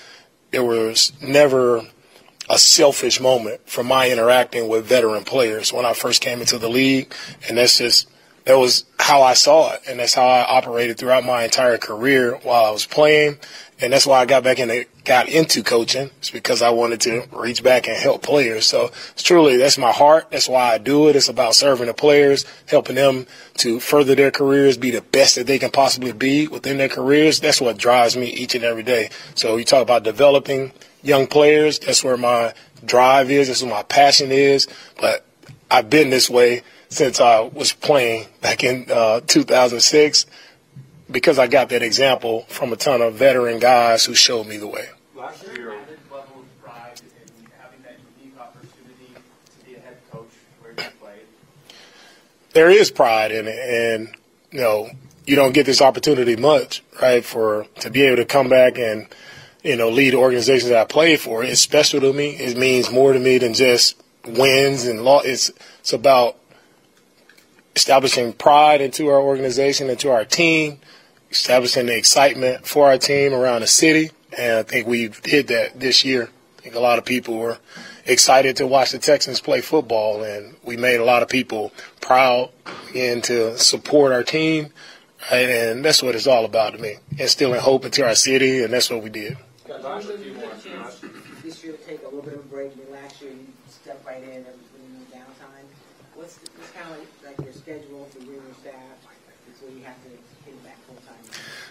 There 0.50 0.64
was 0.64 1.12
never 1.22 1.82
a 2.48 2.58
selfish 2.58 3.20
moment 3.20 3.68
from 3.68 3.86
my 3.86 4.10
interacting 4.10 4.68
with 4.68 4.86
veteran 4.86 5.24
players 5.24 5.72
when 5.72 5.84
I 5.84 5.92
first 5.92 6.22
came 6.22 6.40
into 6.40 6.58
the 6.58 6.68
league. 6.68 7.14
And 7.48 7.58
that's 7.58 7.78
just, 7.78 8.08
that 8.44 8.54
was 8.54 8.84
how 8.98 9.22
I 9.22 9.34
saw 9.34 9.72
it. 9.72 9.82
And 9.88 9.98
that's 9.98 10.14
how 10.14 10.26
I 10.26 10.44
operated 10.44 10.98
throughout 10.98 11.24
my 11.24 11.44
entire 11.44 11.78
career 11.78 12.38
while 12.42 12.64
I 12.64 12.70
was 12.70 12.86
playing. 12.86 13.38
And 13.82 13.92
that's 13.92 14.06
why 14.06 14.20
I 14.20 14.26
got 14.26 14.44
back 14.44 14.60
into, 14.60 14.86
got 15.04 15.28
into 15.28 15.64
coaching. 15.64 16.10
It's 16.18 16.30
because 16.30 16.62
I 16.62 16.70
wanted 16.70 17.00
to 17.02 17.26
reach 17.32 17.64
back 17.64 17.88
and 17.88 17.96
help 17.96 18.22
players. 18.22 18.64
So 18.64 18.92
it's 19.10 19.24
truly, 19.24 19.56
that's 19.56 19.76
my 19.76 19.90
heart. 19.90 20.30
That's 20.30 20.48
why 20.48 20.72
I 20.72 20.78
do 20.78 21.08
it. 21.08 21.16
It's 21.16 21.28
about 21.28 21.56
serving 21.56 21.86
the 21.88 21.94
players, 21.94 22.44
helping 22.68 22.94
them 22.94 23.26
to 23.58 23.80
further 23.80 24.14
their 24.14 24.30
careers, 24.30 24.76
be 24.76 24.92
the 24.92 25.00
best 25.00 25.34
that 25.34 25.48
they 25.48 25.58
can 25.58 25.70
possibly 25.70 26.12
be 26.12 26.46
within 26.46 26.78
their 26.78 26.88
careers. 26.88 27.40
That's 27.40 27.60
what 27.60 27.76
drives 27.76 28.16
me 28.16 28.28
each 28.28 28.54
and 28.54 28.62
every 28.62 28.84
day. 28.84 29.10
So 29.34 29.56
you 29.56 29.64
talk 29.64 29.82
about 29.82 30.04
developing 30.04 30.72
young 31.02 31.26
players. 31.26 31.80
That's 31.80 32.04
where 32.04 32.16
my 32.16 32.54
drive 32.84 33.32
is. 33.32 33.48
That's 33.48 33.62
where 33.62 33.72
my 33.72 33.82
passion 33.82 34.30
is. 34.30 34.68
But 35.00 35.26
I've 35.70 35.90
been 35.90 36.10
this 36.10 36.30
way 36.30 36.62
since 36.88 37.20
I 37.20 37.40
was 37.40 37.72
playing 37.72 38.26
back 38.42 38.62
in 38.62 38.86
uh, 38.90 39.22
2006 39.26 40.26
because 41.12 41.38
I 41.38 41.46
got 41.46 41.68
that 41.68 41.82
example 41.82 42.46
from 42.48 42.72
a 42.72 42.76
ton 42.76 43.02
of 43.02 43.14
veteran 43.14 43.58
guys 43.58 44.04
who 44.04 44.14
showed 44.14 44.46
me 44.46 44.56
the 44.56 44.66
way. 44.66 44.88
last 45.14 45.44
year, 45.46 45.70
level 46.10 46.40
of 46.40 46.62
pride 46.62 47.00
in 47.00 47.46
having 47.60 47.82
that 47.82 47.96
unique 48.18 48.38
opportunity 48.38 49.14
to 49.14 49.66
be 49.66 49.74
a 49.74 49.80
head 49.80 49.98
coach 50.10 50.28
where 50.60 50.72
you 50.72 50.90
played. 51.00 51.20
There 52.52 52.70
is 52.70 52.90
pride 52.90 53.32
in 53.32 53.46
it, 53.46 53.58
and 53.58 54.14
you 54.50 54.60
know 54.60 54.90
you 55.26 55.36
don't 55.36 55.52
get 55.52 55.66
this 55.66 55.80
opportunity 55.80 56.36
much, 56.36 56.82
right? 57.00 57.24
For 57.24 57.66
to 57.80 57.90
be 57.90 58.02
able 58.02 58.16
to 58.16 58.24
come 58.24 58.48
back 58.48 58.78
and 58.78 59.06
you 59.62 59.76
know 59.76 59.90
lead 59.90 60.14
organizations 60.14 60.70
that 60.70 60.78
I 60.78 60.84
played 60.84 61.20
for. 61.20 61.44
It's 61.44 61.60
special 61.60 62.00
to 62.00 62.12
me. 62.12 62.30
It 62.30 62.56
means 62.56 62.90
more 62.90 63.12
to 63.12 63.18
me 63.18 63.38
than 63.38 63.54
just 63.54 64.00
wins 64.26 64.86
and 64.86 65.04
law. 65.04 65.20
It's 65.20 65.50
it's 65.80 65.92
about 65.92 66.36
establishing 67.74 68.32
pride 68.32 68.80
into 68.80 69.08
our 69.08 69.20
organization, 69.20 69.88
into 69.88 70.10
our 70.10 70.24
team, 70.24 70.78
establishing 71.32 71.86
the 71.86 71.96
excitement 71.96 72.66
for 72.66 72.88
our 72.88 72.98
team 72.98 73.32
around 73.32 73.62
the 73.62 73.66
city. 73.66 74.10
And 74.36 74.58
I 74.58 74.62
think 74.62 74.86
we 74.86 75.08
did 75.08 75.48
that 75.48 75.80
this 75.80 76.04
year. 76.04 76.28
I 76.58 76.62
think 76.62 76.74
a 76.74 76.80
lot 76.80 76.98
of 76.98 77.04
people 77.04 77.38
were 77.38 77.58
excited 78.06 78.56
to 78.56 78.66
watch 78.66 78.92
the 78.92 78.98
Texans 78.98 79.40
play 79.40 79.60
football, 79.60 80.22
and 80.22 80.56
we 80.62 80.76
made 80.76 81.00
a 81.00 81.04
lot 81.04 81.22
of 81.22 81.28
people 81.28 81.72
proud 82.00 82.50
and 82.94 83.24
to 83.24 83.58
support 83.58 84.12
our 84.12 84.22
team. 84.22 84.72
And 85.30 85.84
that's 85.84 86.02
what 86.02 86.14
it's 86.14 86.26
all 86.26 86.44
about 86.44 86.74
to 86.74 86.78
me. 86.78 86.96
Instilling 87.18 87.60
hope 87.60 87.84
into 87.84 88.04
our 88.04 88.14
city, 88.14 88.62
and 88.62 88.72
that's 88.72 88.90
what 88.90 89.02
we 89.02 89.10
did. 89.10 89.36
Right 94.04 94.22
in 94.22 94.44
downtime. 95.12 95.66
What's, 96.14 96.38
what's 96.56 96.70
kind 96.72 96.90
of 96.92 96.98
like 97.24 97.38
your 97.44 97.52
schedule 97.52 98.06
for 98.10 98.20
staff 98.60 99.02
It's 99.48 99.62
when 99.62 99.78
you 99.78 99.84
have 99.84 100.02
to 100.02 100.08
hit 100.08 100.18
it 100.46 100.64
back 100.64 100.78
full 100.86 100.96
time. 100.96 101.16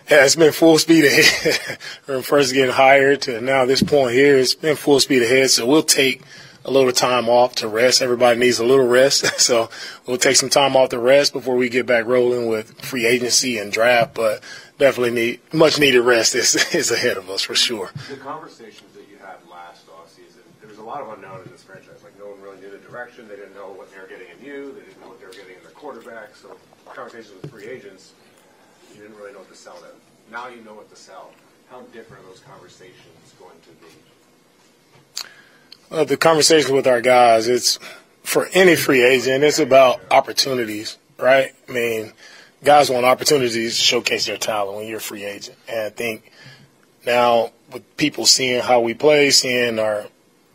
Yeah, 0.10 0.26
it's 0.26 0.36
been 0.36 0.52
full 0.52 0.78
speed 0.78 1.06
ahead 1.06 1.56
from 2.04 2.22
first 2.22 2.54
getting 2.54 2.74
hired 2.74 3.22
to 3.24 3.42
now 3.42 3.66
this 3.66 3.84
point 3.84 4.14
here. 4.14 4.38
It's 4.38 4.56
been 4.56 4.76
full 4.76 5.00
speed 5.00 5.24
ahead. 5.24 5.50
So 5.50 5.66
we'll 5.66 5.84
take 5.84 6.22
a 6.64 6.72
little 6.72 6.92
time 6.92 7.28
off 7.28 7.56
to 7.56 7.68
rest. 7.68 8.02
Everybody 8.02 8.40
needs 8.40 8.60
a 8.60 8.66
little 8.66 8.88
rest. 8.88 9.26
So 9.42 9.70
we'll 10.06 10.18
take 10.18 10.36
some 10.36 10.50
time 10.50 10.76
off 10.76 10.90
to 10.90 11.00
rest 11.00 11.34
before 11.34 11.56
we 11.56 11.68
get 11.68 11.88
back 11.88 12.06
rolling 12.06 12.48
with 12.48 12.80
free 12.82 13.06
agency 13.06 13.58
and 13.58 13.72
draft. 13.72 14.14
But 14.14 14.42
definitely 14.78 15.12
need 15.12 15.40
much 15.54 15.80
needed 15.80 16.02
rest 16.02 16.36
is, 16.36 16.56
is 16.76 16.92
ahead 16.92 17.18
of 17.18 17.30
us 17.30 17.42
for 17.42 17.56
sure. 17.56 17.90
The 18.10 18.18
conversations 18.18 18.94
that 18.94 19.10
you 19.10 19.18
had 19.18 19.38
last 19.50 19.88
offseason, 19.88 20.44
there 20.60 20.70
was 20.70 20.78
a 20.78 20.84
lot 20.84 21.02
of 21.02 21.10
unknown 21.14 21.42
in 21.44 21.52
this 21.52 21.64
franchise. 21.64 22.04
Like 22.04 22.18
no 22.20 22.28
one 22.28 22.42
really 22.42 22.60
knew 22.62 22.70
the 22.70 22.78
direction. 22.78 23.28
They 23.28 23.36
didn't 23.36 23.56
know 23.56 23.70
what 23.70 23.92
they 23.92 24.00
were 24.00 24.08
getting 24.08 24.28
in 24.38 24.46
you. 24.46 24.74
They 24.74 24.82
didn't 24.82 25.02
know 25.02 25.10
what 25.10 25.20
they 25.20 25.26
were 25.26 25.34
getting 25.34 25.58
in 25.58 25.64
the 25.64 25.70
quarterback. 25.70 26.36
So 26.36 26.56
conversations 26.96 27.42
with 27.42 27.52
free 27.52 27.66
agents, 27.66 28.14
you 28.94 29.02
didn't 29.02 29.18
really 29.18 29.34
know 29.34 29.40
what 29.40 29.50
to 29.50 29.56
sell 29.56 29.76
them. 29.76 29.92
Now 30.32 30.48
you 30.48 30.62
know 30.64 30.74
what 30.74 30.90
to 30.90 30.96
sell. 30.96 31.32
How 31.70 31.82
different 31.94 32.24
are 32.24 32.28
those 32.28 32.40
conversations 32.40 33.34
going 33.40 33.58
to 33.62 33.70
be? 35.20 35.26
Uh, 35.92 36.04
the 36.04 36.18
conversation 36.18 36.76
with 36.76 36.88
our 36.88 37.02
guys, 37.02 37.48
it's 37.48 37.80
for 38.24 38.48
any 38.54 38.76
free 38.76 39.04
agent, 39.04 39.44
it's 39.44 39.60
about 39.60 40.02
opportunities, 40.10 40.98
right? 41.18 41.52
I 41.68 41.72
mean, 41.72 42.14
guys 42.64 42.90
want 42.90 43.06
opportunities 43.06 43.76
to 43.76 43.82
showcase 43.82 44.26
their 44.26 44.38
talent 44.38 44.78
when 44.78 44.88
you're 44.88 44.98
a 44.98 45.02
free 45.02 45.26
agent. 45.26 45.58
And 45.68 45.82
I 45.82 45.90
think 45.90 46.32
now 47.06 47.52
with 47.72 47.98
people 47.98 48.26
seeing 48.26 48.62
how 48.62 48.82
we 48.82 48.94
play, 48.94 49.32
seeing 49.32 49.80
our 49.80 50.06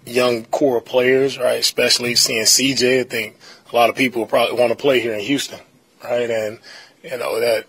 young 0.06 0.44
core 0.44 0.80
players, 0.80 1.38
right, 1.38 1.58
especially 1.58 2.14
seeing 2.14 2.44
CJ, 2.44 3.00
I 3.00 3.04
think 3.04 3.36
a 3.70 3.76
lot 3.76 3.90
of 3.90 3.96
people 3.96 4.24
probably 4.26 4.58
want 4.58 4.70
to 4.70 4.76
play 4.76 5.00
here 5.00 5.12
in 5.12 5.20
Houston, 5.20 5.60
right? 6.02 6.30
And, 6.30 6.58
you 7.02 7.16
know, 7.16 7.40
that 7.40 7.66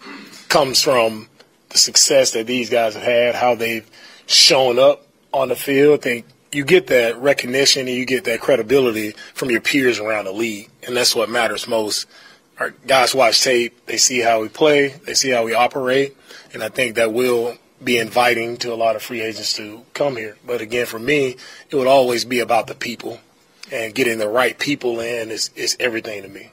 comes 0.49 0.81
from 0.81 1.29
the 1.69 1.77
success 1.77 2.31
that 2.31 2.47
these 2.47 2.69
guys 2.69 2.93
have 2.93 3.03
had, 3.03 3.35
how 3.35 3.55
they've 3.55 3.89
shown 4.25 4.79
up 4.79 5.05
on 5.33 5.49
the 5.49 5.55
field. 5.55 5.99
I 5.99 6.01
think 6.01 6.25
you 6.51 6.63
get 6.63 6.87
that 6.87 7.17
recognition 7.17 7.87
and 7.87 7.97
you 7.97 8.05
get 8.05 8.23
that 8.25 8.39
credibility 8.39 9.11
from 9.33 9.49
your 9.51 9.61
peers 9.61 9.99
around 9.99 10.25
the 10.25 10.31
league, 10.31 10.69
and 10.83 10.95
that's 10.95 11.15
what 11.15 11.29
matters 11.29 11.67
most. 11.67 12.07
Our 12.59 12.71
guys 12.87 13.13
watch 13.13 13.43
tape, 13.43 13.85
they 13.85 13.97
see 13.97 14.19
how 14.19 14.41
we 14.41 14.49
play, 14.49 14.89
they 15.05 15.13
see 15.13 15.29
how 15.29 15.43
we 15.43 15.53
operate, 15.53 16.15
and 16.53 16.63
I 16.63 16.69
think 16.69 16.95
that 16.95 17.13
will 17.13 17.57
be 17.83 17.99
inviting 17.99 18.57
to 18.57 18.73
a 18.73 18.75
lot 18.75 18.95
of 18.95 19.03
free 19.03 19.21
agents 19.21 19.53
to 19.57 19.83
come 19.93 20.15
here. 20.15 20.37
But 20.45 20.61
again, 20.61 20.87
for 20.87 20.97
me, 20.97 21.35
it 21.69 21.75
would 21.75 21.85
always 21.85 22.25
be 22.25 22.39
about 22.39 22.67
the 22.67 22.73
people, 22.73 23.19
and 23.71 23.93
getting 23.93 24.17
the 24.17 24.29
right 24.29 24.57
people 24.57 24.99
in 24.99 25.29
is, 25.29 25.51
is 25.55 25.77
everything 25.79 26.23
to 26.23 26.29
me. 26.29 26.51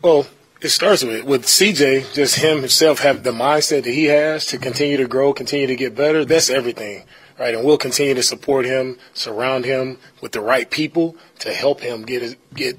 Well, 0.00 0.28
it 0.60 0.68
starts 0.68 1.02
with 1.02 1.24
with 1.24 1.44
CJ, 1.44 2.14
just 2.14 2.36
him 2.36 2.58
himself 2.58 3.00
have 3.00 3.24
the 3.24 3.32
mindset 3.32 3.82
that 3.82 3.92
he 3.92 4.04
has 4.04 4.46
to 4.46 4.58
continue 4.58 4.96
to 4.96 5.08
grow, 5.08 5.32
continue 5.32 5.66
to 5.66 5.74
get 5.74 5.96
better. 5.96 6.24
That's 6.24 6.50
everything, 6.50 7.02
right? 7.36 7.52
And 7.52 7.64
we'll 7.64 7.78
continue 7.78 8.14
to 8.14 8.22
support 8.22 8.64
him, 8.64 8.96
surround 9.12 9.64
him 9.64 9.98
with 10.20 10.30
the 10.30 10.40
right 10.40 10.70
people 10.70 11.16
to 11.40 11.52
help 11.52 11.80
him 11.80 12.04
get 12.04 12.22
his, 12.22 12.36
get 12.54 12.78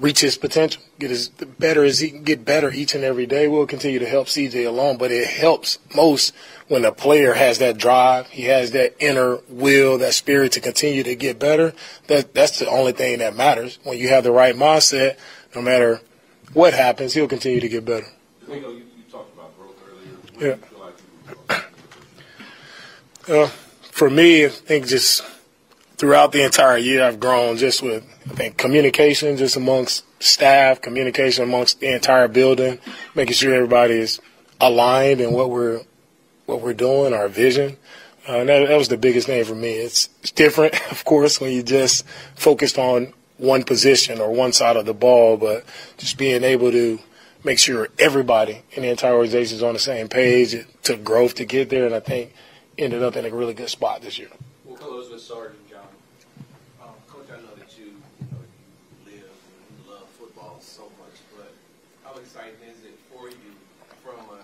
reach 0.00 0.20
his 0.20 0.38
potential, 0.38 0.82
get 0.98 1.10
as 1.10 1.28
better 1.28 1.84
as 1.84 1.98
he 1.98 2.08
can 2.08 2.22
get 2.22 2.46
better 2.46 2.70
each 2.70 2.94
and 2.94 3.04
every 3.04 3.26
day. 3.26 3.48
We'll 3.48 3.66
continue 3.66 3.98
to 3.98 4.08
help 4.08 4.26
CJ 4.28 4.66
along, 4.66 4.96
but 4.96 5.10
it 5.10 5.26
helps 5.26 5.78
most 5.94 6.34
when 6.68 6.86
a 6.86 6.92
player 6.92 7.34
has 7.34 7.58
that 7.58 7.76
drive, 7.76 8.28
he 8.28 8.44
has 8.44 8.70
that 8.70 8.94
inner 8.98 9.40
will, 9.50 9.98
that 9.98 10.14
spirit 10.14 10.52
to 10.52 10.60
continue 10.60 11.02
to 11.02 11.14
get 11.14 11.38
better. 11.38 11.74
That 12.06 12.32
that's 12.32 12.58
the 12.60 12.68
only 12.68 12.92
thing 12.92 13.18
that 13.18 13.36
matters. 13.36 13.78
When 13.84 13.98
you 13.98 14.08
have 14.08 14.24
the 14.24 14.32
right 14.32 14.54
mindset, 14.54 15.18
no 15.54 15.60
matter 15.60 16.00
what 16.52 16.74
happens, 16.74 17.14
he'll 17.14 17.28
continue 17.28 17.60
to 17.60 17.68
get 17.68 17.84
better. 17.84 18.06
DeMeco, 18.44 18.62
you, 18.62 18.76
you 18.76 18.84
talked 19.10 19.34
about 19.34 19.56
growth 19.58 19.76
earlier. 19.88 20.50
Yeah. 20.50 20.54
do 20.54 20.60
you 20.60 20.66
feel 20.66 20.78
like 21.48 21.64
Uh, 23.28 23.50
for 23.90 24.08
me, 24.10 24.44
I 24.44 24.48
think 24.48 24.86
just 24.86 25.22
throughout 25.96 26.32
the 26.32 26.44
entire 26.44 26.76
year, 26.76 27.02
I've 27.02 27.18
grown 27.18 27.56
just 27.56 27.82
with, 27.82 28.04
I 28.30 28.34
think, 28.34 28.56
communication 28.56 29.36
just 29.36 29.56
amongst 29.56 30.04
staff, 30.22 30.80
communication 30.80 31.44
amongst 31.44 31.80
the 31.80 31.94
entire 31.94 32.28
building, 32.28 32.78
making 33.14 33.34
sure 33.34 33.54
everybody 33.54 33.94
is 33.94 34.20
aligned 34.60 35.20
in 35.20 35.32
what 35.32 35.50
we're 35.50 35.80
what 36.46 36.60
we're 36.60 36.74
doing, 36.74 37.12
our 37.12 37.28
vision. 37.28 37.76
Uh, 38.28 38.38
and 38.38 38.48
that, 38.48 38.68
that 38.68 38.76
was 38.76 38.88
the 38.88 38.96
biggest 38.96 39.26
thing 39.26 39.44
for 39.44 39.54
me. 39.54 39.72
It's, 39.72 40.08
it's 40.20 40.30
different, 40.30 40.74
of 40.92 41.04
course, 41.04 41.40
when 41.40 41.52
you 41.52 41.62
just 41.62 42.06
focused 42.36 42.78
on 42.78 43.12
one 43.38 43.64
position 43.64 44.20
or 44.20 44.30
one 44.32 44.52
side 44.52 44.76
of 44.76 44.86
the 44.86 44.94
ball, 44.94 45.36
but 45.36 45.64
just 45.98 46.16
being 46.16 46.42
able 46.42 46.70
to 46.70 46.98
make 47.44 47.58
sure 47.58 47.88
everybody 47.98 48.62
in 48.72 48.82
the 48.82 48.88
entire 48.88 49.14
organization 49.14 49.56
is 49.56 49.62
on 49.62 49.72
the 49.72 49.78
same 49.78 50.08
page. 50.08 50.54
It 50.54 50.66
took 50.82 51.04
growth 51.04 51.34
to 51.36 51.44
get 51.44 51.70
there, 51.70 51.86
and 51.86 51.94
I 51.94 52.00
think 52.00 52.32
ended 52.76 53.02
up 53.02 53.16
in 53.16 53.24
a 53.24 53.30
really 53.30 53.54
good 53.54 53.68
spot 53.68 54.02
this 54.02 54.18
year. 54.18 54.28
We'll 54.64 54.76
close 54.76 55.10
with 55.10 55.20
Sergeant 55.20 55.62
John. 55.70 55.86
Um, 56.82 56.90
Coach, 57.08 57.30
I 57.30 57.40
know 57.40 57.54
that 57.56 57.70
you, 57.78 57.94
live 59.06 59.30
and 59.30 59.88
love 59.88 60.08
football 60.18 60.58
so 60.60 60.90
much, 60.98 61.16
but 61.36 61.54
how 62.04 62.18
exciting 62.18 62.58
is 62.66 62.84
it 62.84 62.98
for 63.12 63.28
you 63.28 63.52
from 64.02 64.20
a 64.26 64.42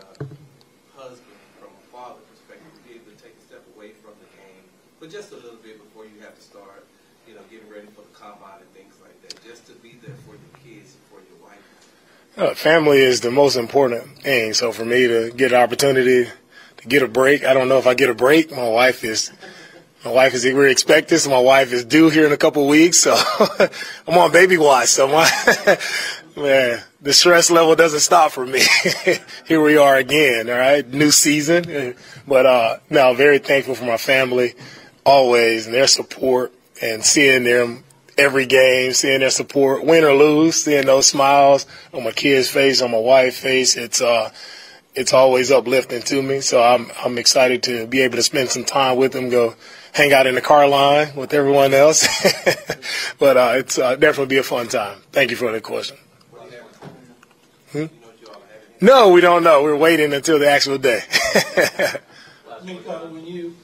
husband, 0.96 1.40
from 1.59 1.74
a 1.74 1.85
father 1.90 2.20
perspective, 2.31 2.70
to 2.72 2.83
be 2.88 2.94
able 2.96 3.11
to 3.11 3.18
take 3.18 3.35
a 3.37 3.44
step 3.44 3.64
away 3.76 3.92
from 3.98 4.14
the 4.22 4.31
game, 4.38 4.64
but 5.00 5.11
just 5.11 5.33
a 5.33 5.37
little 5.37 5.61
bit 5.61 5.76
before 5.76 6.05
you 6.05 6.22
have 6.22 6.38
to 6.38 6.42
start, 6.42 6.87
you 7.26 7.35
know, 7.35 7.42
getting 7.50 7.68
ready 7.68 7.90
for 7.98 8.07
the 8.07 8.14
combine 8.14 8.62
and 8.62 8.72
things 8.72 8.94
like 9.02 9.14
that, 9.26 9.35
just 9.42 9.66
to 9.66 9.74
be 9.83 9.98
there 10.00 10.16
for 10.22 10.38
your 10.38 10.55
kids 10.62 10.94
and 10.94 11.05
for 11.11 11.18
your 11.18 11.38
wife? 11.42 11.61
Uh, 12.35 12.55
family 12.55 12.99
is 12.99 13.21
the 13.21 13.31
most 13.31 13.57
important 13.57 14.05
thing. 14.23 14.55
So 14.55 14.73
for 14.73 14.87
me 14.87 15.07
to 15.07 15.31
get 15.37 15.53
an 15.53 15.59
opportunity 15.59 16.31
to 16.79 16.88
get 16.88 17.03
a 17.03 17.09
break, 17.09 17.45
I 17.45 17.53
don't 17.53 17.68
know 17.68 17.77
if 17.79 17.87
I 17.87 17.92
get 17.92 18.09
a 18.09 18.14
break. 18.14 18.51
My 18.51 18.68
wife 18.68 19.05
is, 19.05 19.31
my 20.03 20.11
wife 20.11 20.33
is 20.33 20.45
we're 20.45 20.68
expecting. 20.68 21.18
So 21.18 21.29
my 21.29 21.38
wife 21.38 21.73
is 21.75 21.85
due 21.85 22.09
here 22.09 22.25
in 22.25 22.33
a 22.33 22.38
couple 22.38 22.66
weeks. 22.66 23.01
So 23.01 23.14
I'm 24.09 24.16
on 24.16 24.33
baby 24.33 24.57
watch. 24.57 24.88
So 24.88 25.09
my 25.09 25.29
man, 26.37 26.83
the 27.03 27.12
stress 27.12 27.51
level 27.51 27.77
doesn't 27.77 28.01
stop 28.01 28.31
for 28.33 28.47
me. 28.47 28.62
here 29.47 29.62
we 29.62 29.77
are 29.77 29.97
again. 29.97 30.49
All 30.49 30.57
right, 30.57 30.88
new 30.88 31.11
season. 31.11 31.95
But 32.27 32.47
uh, 32.47 32.79
no, 32.88 33.12
very 33.12 33.40
thankful 33.40 33.75
for 33.75 33.85
my 33.85 33.99
family 33.99 34.55
always 35.05 35.66
and 35.66 35.75
their 35.75 35.87
support 35.87 36.55
and 36.81 37.05
seeing 37.05 37.45
them 37.45 37.85
every 38.22 38.46
game, 38.46 38.92
seeing 38.92 39.20
their 39.20 39.30
support, 39.30 39.85
win 39.85 40.04
or 40.04 40.14
lose, 40.14 40.64
seeing 40.64 40.87
those 40.87 41.06
smiles 41.06 41.66
on 41.92 42.04
my 42.04 42.12
kid's 42.12 42.48
face, 42.48 42.80
on 42.80 42.90
my 42.90 42.98
wife's 42.98 43.38
face. 43.38 43.76
It's 43.76 44.00
uh, 44.00 44.30
it's 44.94 45.12
always 45.12 45.50
uplifting 45.50 46.02
to 46.02 46.22
me. 46.22 46.40
So 46.40 46.62
I'm 46.62 46.90
I'm 47.04 47.18
excited 47.18 47.62
to 47.64 47.87
be 47.87 48.00
able 48.02 48.16
to 48.16 48.22
spend 48.22 48.48
some 48.50 48.64
time 48.64 48.96
with 48.96 49.12
them, 49.12 49.28
go 49.28 49.54
hang 49.92 50.12
out 50.12 50.26
in 50.26 50.35
the 50.35 50.40
car 50.40 50.66
line 50.68 51.14
with 51.14 51.35
everyone 51.35 51.74
else. 51.74 52.06
but 53.18 53.37
uh, 53.37 53.52
it's 53.56 53.78
uh, 53.78 53.96
definitely 53.96 54.35
be 54.35 54.38
a 54.38 54.42
fun 54.42 54.68
time. 54.68 54.98
Thank 55.12 55.30
you 55.30 55.37
for 55.37 55.52
the 55.52 55.61
question. 55.61 55.96
Hmm? 57.72 57.87
No, 58.80 59.11
we 59.11 59.20
don't 59.20 59.44
know. 59.44 59.62
We're 59.62 59.76
waiting 59.76 60.12
until 60.12 60.38
the 60.38 60.50
actual 60.50 60.78
day. 60.78 61.02
Nico, 62.64 63.08
when 63.08 63.26
you, 63.26 63.56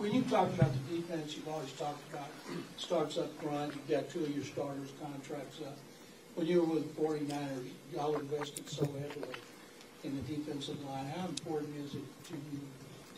when 0.00 0.14
you 0.14 0.22
talk 0.22 0.48
about 0.54 0.72
the 0.72 0.96
defense, 0.96 1.36
you've 1.36 1.46
always 1.46 1.70
talked 1.72 2.00
about 2.10 2.26
starts 2.78 3.18
up 3.18 3.30
front, 3.42 3.74
you've 3.74 3.88
got 3.88 4.08
two 4.08 4.20
of 4.20 4.34
your 4.34 4.44
starters 4.44 4.88
contracts 4.98 5.58
up. 5.66 5.76
When 6.36 6.46
you 6.46 6.62
were 6.62 6.76
with 6.76 6.96
the 6.96 7.02
49ers, 7.02 7.68
y'all 7.92 8.16
invested 8.16 8.68
so 8.68 8.86
heavily 8.86 9.36
in 10.02 10.16
the 10.16 10.22
defensive 10.22 10.82
line. 10.88 11.04
How 11.14 11.28
important 11.28 11.76
is 11.84 11.94
it 11.94 12.24
to 12.28 12.34
you 12.34 12.60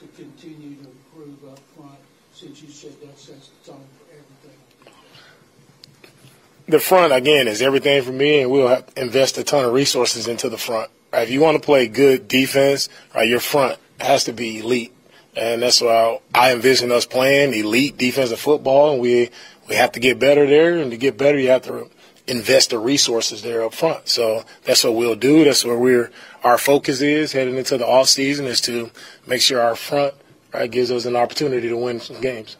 to 0.00 0.06
continue 0.20 0.74
to 0.82 0.90
improve 0.90 1.52
up 1.52 1.60
front, 1.76 2.00
since 2.32 2.60
you 2.60 2.68
said 2.68 3.00
that 3.00 3.16
sets 3.16 3.50
the 3.62 3.70
tone 3.70 3.86
for 3.98 4.10
everything? 4.10 4.58
the 6.68 6.80
front 6.80 7.12
again 7.12 7.46
is 7.46 7.62
everything 7.62 8.02
for 8.02 8.12
me, 8.12 8.40
and 8.40 8.50
we'll 8.50 8.84
invest 8.96 9.38
a 9.38 9.44
ton 9.44 9.64
of 9.64 9.72
resources 9.72 10.26
into 10.26 10.48
the 10.48 10.58
front. 10.58 10.90
If 11.12 11.30
you 11.30 11.40
want 11.40 11.60
to 11.60 11.64
play 11.64 11.86
good 11.86 12.26
defense, 12.26 12.88
right, 13.14 13.28
your 13.28 13.40
front 13.40 13.78
has 14.00 14.24
to 14.24 14.32
be 14.32 14.58
elite, 14.58 14.92
and 15.36 15.62
that's 15.62 15.80
why 15.80 16.18
I 16.34 16.52
envision 16.52 16.92
us 16.92 17.06
playing 17.06 17.54
elite 17.54 17.96
defensive 17.98 18.40
football. 18.40 18.92
And 18.92 19.00
we 19.00 19.30
we 19.68 19.76
have 19.76 19.92
to 19.92 20.00
get 20.00 20.18
better 20.18 20.46
there, 20.46 20.78
and 20.78 20.90
to 20.90 20.96
get 20.96 21.16
better, 21.16 21.38
you 21.38 21.48
have 21.48 21.62
to 21.62 21.88
invest 22.26 22.70
the 22.70 22.78
resources 22.78 23.42
there 23.42 23.64
up 23.64 23.74
front. 23.74 24.08
So 24.08 24.44
that's 24.64 24.84
what 24.84 24.94
we'll 24.94 25.16
do. 25.16 25.44
That's 25.44 25.64
where 25.64 25.78
we're 25.78 26.10
our 26.44 26.58
focus 26.58 27.00
is 27.00 27.32
heading 27.32 27.56
into 27.56 27.78
the 27.78 27.86
off 27.86 28.08
season 28.08 28.46
is 28.46 28.60
to 28.62 28.90
make 29.26 29.40
sure 29.40 29.60
our 29.60 29.76
front 29.76 30.14
right 30.52 30.70
gives 30.70 30.90
us 30.90 31.04
an 31.04 31.16
opportunity 31.16 31.68
to 31.68 31.76
win 31.76 32.00
some 32.00 32.20
games. 32.20 32.56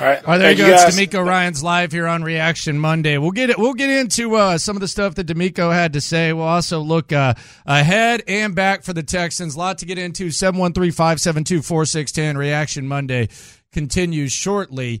All 0.00 0.06
right. 0.08 0.18
All 0.24 0.32
right, 0.32 0.38
there 0.38 0.48
Thank 0.48 0.58
you 0.58 0.64
you 0.66 0.72
go. 0.72 0.86
It's. 0.86 0.98
DeMeco 0.98 1.24
Ryans 1.24 1.62
live 1.62 1.92
here 1.92 2.08
on 2.08 2.24
Reaction 2.24 2.80
Monday. 2.80 3.16
We'll 3.16 3.30
get 3.30 3.50
it. 3.50 3.58
We'll 3.58 3.74
get 3.74 3.90
into 3.90 4.34
uh, 4.34 4.58
some 4.58 4.76
of 4.76 4.80
the 4.80 4.88
stuff 4.88 5.14
that 5.14 5.28
DeMeco 5.28 5.72
had 5.72 5.92
to 5.92 6.00
say. 6.00 6.32
We'll 6.32 6.46
also 6.46 6.80
look 6.80 7.12
uh, 7.12 7.34
ahead 7.64 8.24
and 8.26 8.56
back 8.56 8.82
for 8.82 8.92
the 8.92 9.04
Texans. 9.04 9.54
A 9.54 9.58
lot 9.58 9.78
to 9.78 9.86
get 9.86 9.96
into. 9.98 10.26
713-572-4610. 10.28 12.36
Reaction 12.36 12.88
Monday 12.88 13.28
continues 13.72 14.32
shortly. 14.32 15.00